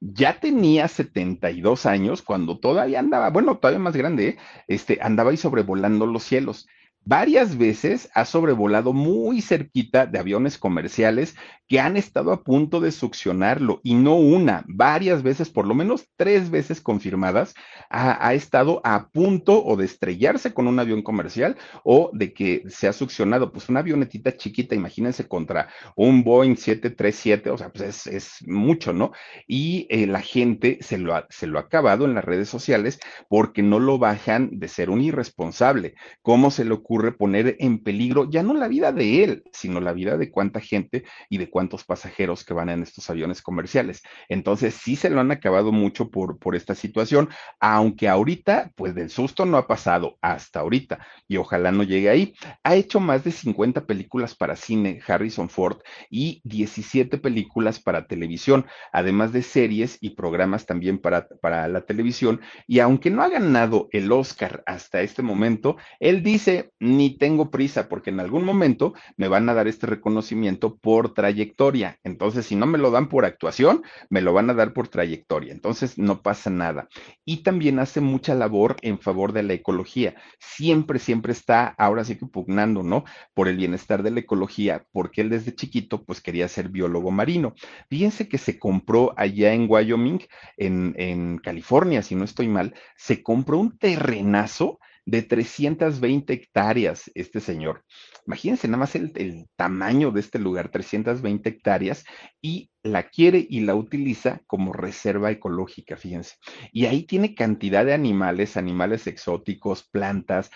[0.00, 4.36] ya tenía 72 años cuando todavía andaba, bueno, todavía más grande, ¿eh?
[4.66, 6.66] este, andaba ahí sobrevolando los cielos.
[7.04, 11.34] Varias veces ha sobrevolado muy cerquita de aviones comerciales
[11.66, 16.06] que han estado a punto de succionarlo y no una, varias veces, por lo menos
[16.16, 17.54] tres veces confirmadas,
[17.90, 22.88] ha, estado a punto o de estrellarse con un avión comercial o de que se
[22.88, 28.46] ha succionado, pues una avionetita chiquita, imagínense contra un Boeing 737, o sea, pues es,
[28.46, 29.12] mucho, ¿no?
[29.48, 33.00] Y eh, la gente se lo, ha, se lo ha acabado en las redes sociales
[33.28, 35.94] porque no lo bajan de ser un irresponsable.
[36.22, 36.91] ¿Cómo se le ocurre?
[37.16, 41.04] Poner en peligro ya no la vida de él, sino la vida de cuánta gente
[41.28, 44.02] y de cuántos pasajeros que van en estos aviones comerciales.
[44.28, 47.28] Entonces, sí se lo han acabado mucho por, por esta situación,
[47.60, 52.34] aunque ahorita, pues del susto no ha pasado hasta ahorita y ojalá no llegue ahí.
[52.62, 55.78] Ha hecho más de 50 películas para cine, Harrison Ford,
[56.10, 62.40] y 17 películas para televisión, además de series y programas también para, para la televisión.
[62.66, 67.88] Y aunque no ha ganado el Oscar hasta este momento, él dice, ni tengo prisa
[67.88, 72.00] porque en algún momento me van a dar este reconocimiento por trayectoria.
[72.02, 75.52] Entonces, si no me lo dan por actuación, me lo van a dar por trayectoria.
[75.52, 76.88] Entonces, no pasa nada.
[77.24, 80.16] Y también hace mucha labor en favor de la ecología.
[80.40, 83.04] Siempre, siempre está, ahora sí que pugnando, ¿no?
[83.32, 87.54] Por el bienestar de la ecología, porque él desde chiquito, pues quería ser biólogo marino.
[87.90, 90.18] Fíjense que se compró allá en Wyoming,
[90.56, 97.40] en, en California, si no estoy mal, se compró un terrenazo de 320 hectáreas este
[97.40, 97.84] señor.
[98.26, 102.04] Imagínense nada más el, tamaño de este lugar, 320 hectáreas,
[102.40, 106.36] y la quiere y la utiliza como reserva ecológica, fíjense.
[106.72, 110.50] Y ahí tiene cantidad de animales, animales exóticos, plantas,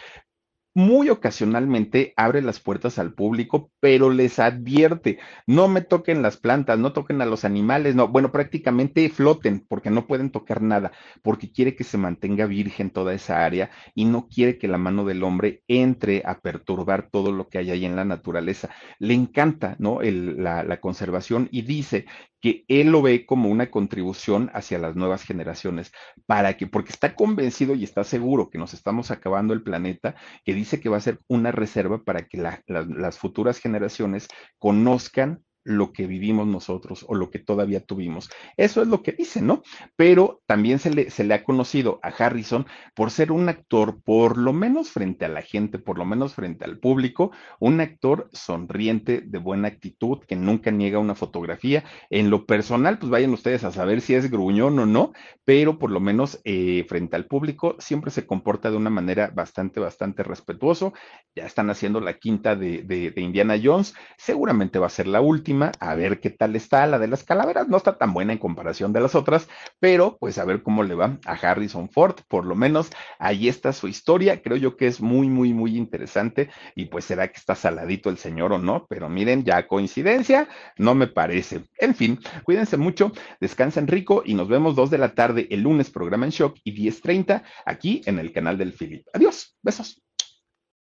[0.76, 6.78] muy ocasionalmente abre las puertas al público, pero les advierte, no me toquen las plantas,
[6.78, 11.50] no toquen a los animales, no, bueno, prácticamente floten porque no pueden tocar nada, porque
[11.50, 15.24] quiere que se mantenga virgen toda esa área y no quiere que la mano del
[15.24, 18.68] hombre entre a perturbar todo lo que hay ahí en la naturaleza.
[18.98, 20.00] Le encanta, ¿no?
[20.02, 22.04] la, la conservación y dice
[22.40, 25.92] que él lo ve como una contribución hacia las nuevas generaciones,
[26.26, 30.14] para que, porque está convencido y está seguro que nos estamos acabando el planeta,
[30.44, 34.26] que dice que va a ser una reserva para que las futuras generaciones
[34.58, 38.30] conozcan lo que vivimos nosotros o lo que todavía tuvimos.
[38.56, 39.62] Eso es lo que dice, ¿no?
[39.96, 44.38] Pero también se le, se le ha conocido a Harrison por ser un actor, por
[44.38, 49.22] lo menos frente a la gente, por lo menos frente al público, un actor sonriente,
[49.26, 51.82] de buena actitud, que nunca niega una fotografía.
[52.10, 55.12] En lo personal, pues vayan ustedes a saber si es gruñón o no,
[55.44, 59.80] pero por lo menos eh, frente al público siempre se comporta de una manera bastante,
[59.80, 60.92] bastante respetuoso.
[61.34, 65.55] Ya están haciendo la quinta de, de Indiana Jones, seguramente va a ser la última
[65.62, 66.86] a ver qué tal está.
[66.86, 69.48] La de las calaveras no está tan buena en comparación de las otras,
[69.80, 72.16] pero pues a ver cómo le va a Harrison Ford.
[72.28, 74.42] Por lo menos ahí está su historia.
[74.42, 78.18] Creo yo que es muy, muy, muy interesante y pues será que está saladito el
[78.18, 80.48] señor o no, pero miren, ya coincidencia,
[80.78, 81.62] no me parece.
[81.78, 85.90] En fin, cuídense mucho, descansen rico y nos vemos dos de la tarde el lunes,
[85.90, 89.06] programa en shock y 10.30 aquí en el canal del Philip.
[89.12, 90.05] Adiós, besos.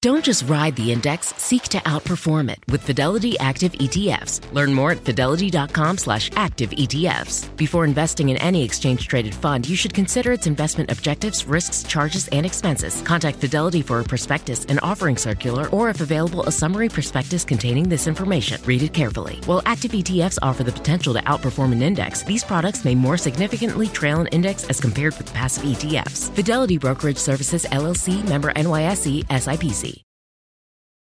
[0.01, 4.41] Don't just ride the index, seek to outperform it with Fidelity Active ETFs.
[4.51, 7.55] Learn more at fidelity.com slash active ETFs.
[7.55, 12.27] Before investing in any exchange traded fund, you should consider its investment objectives, risks, charges,
[12.29, 13.03] and expenses.
[13.03, 17.87] Contact Fidelity for a prospectus, an offering circular, or if available, a summary prospectus containing
[17.87, 18.59] this information.
[18.65, 19.35] Read it carefully.
[19.45, 23.87] While active ETFs offer the potential to outperform an index, these products may more significantly
[23.87, 26.31] trail an index as compared with passive ETFs.
[26.31, 29.90] Fidelity Brokerage Services LLC member NYSE SIPC.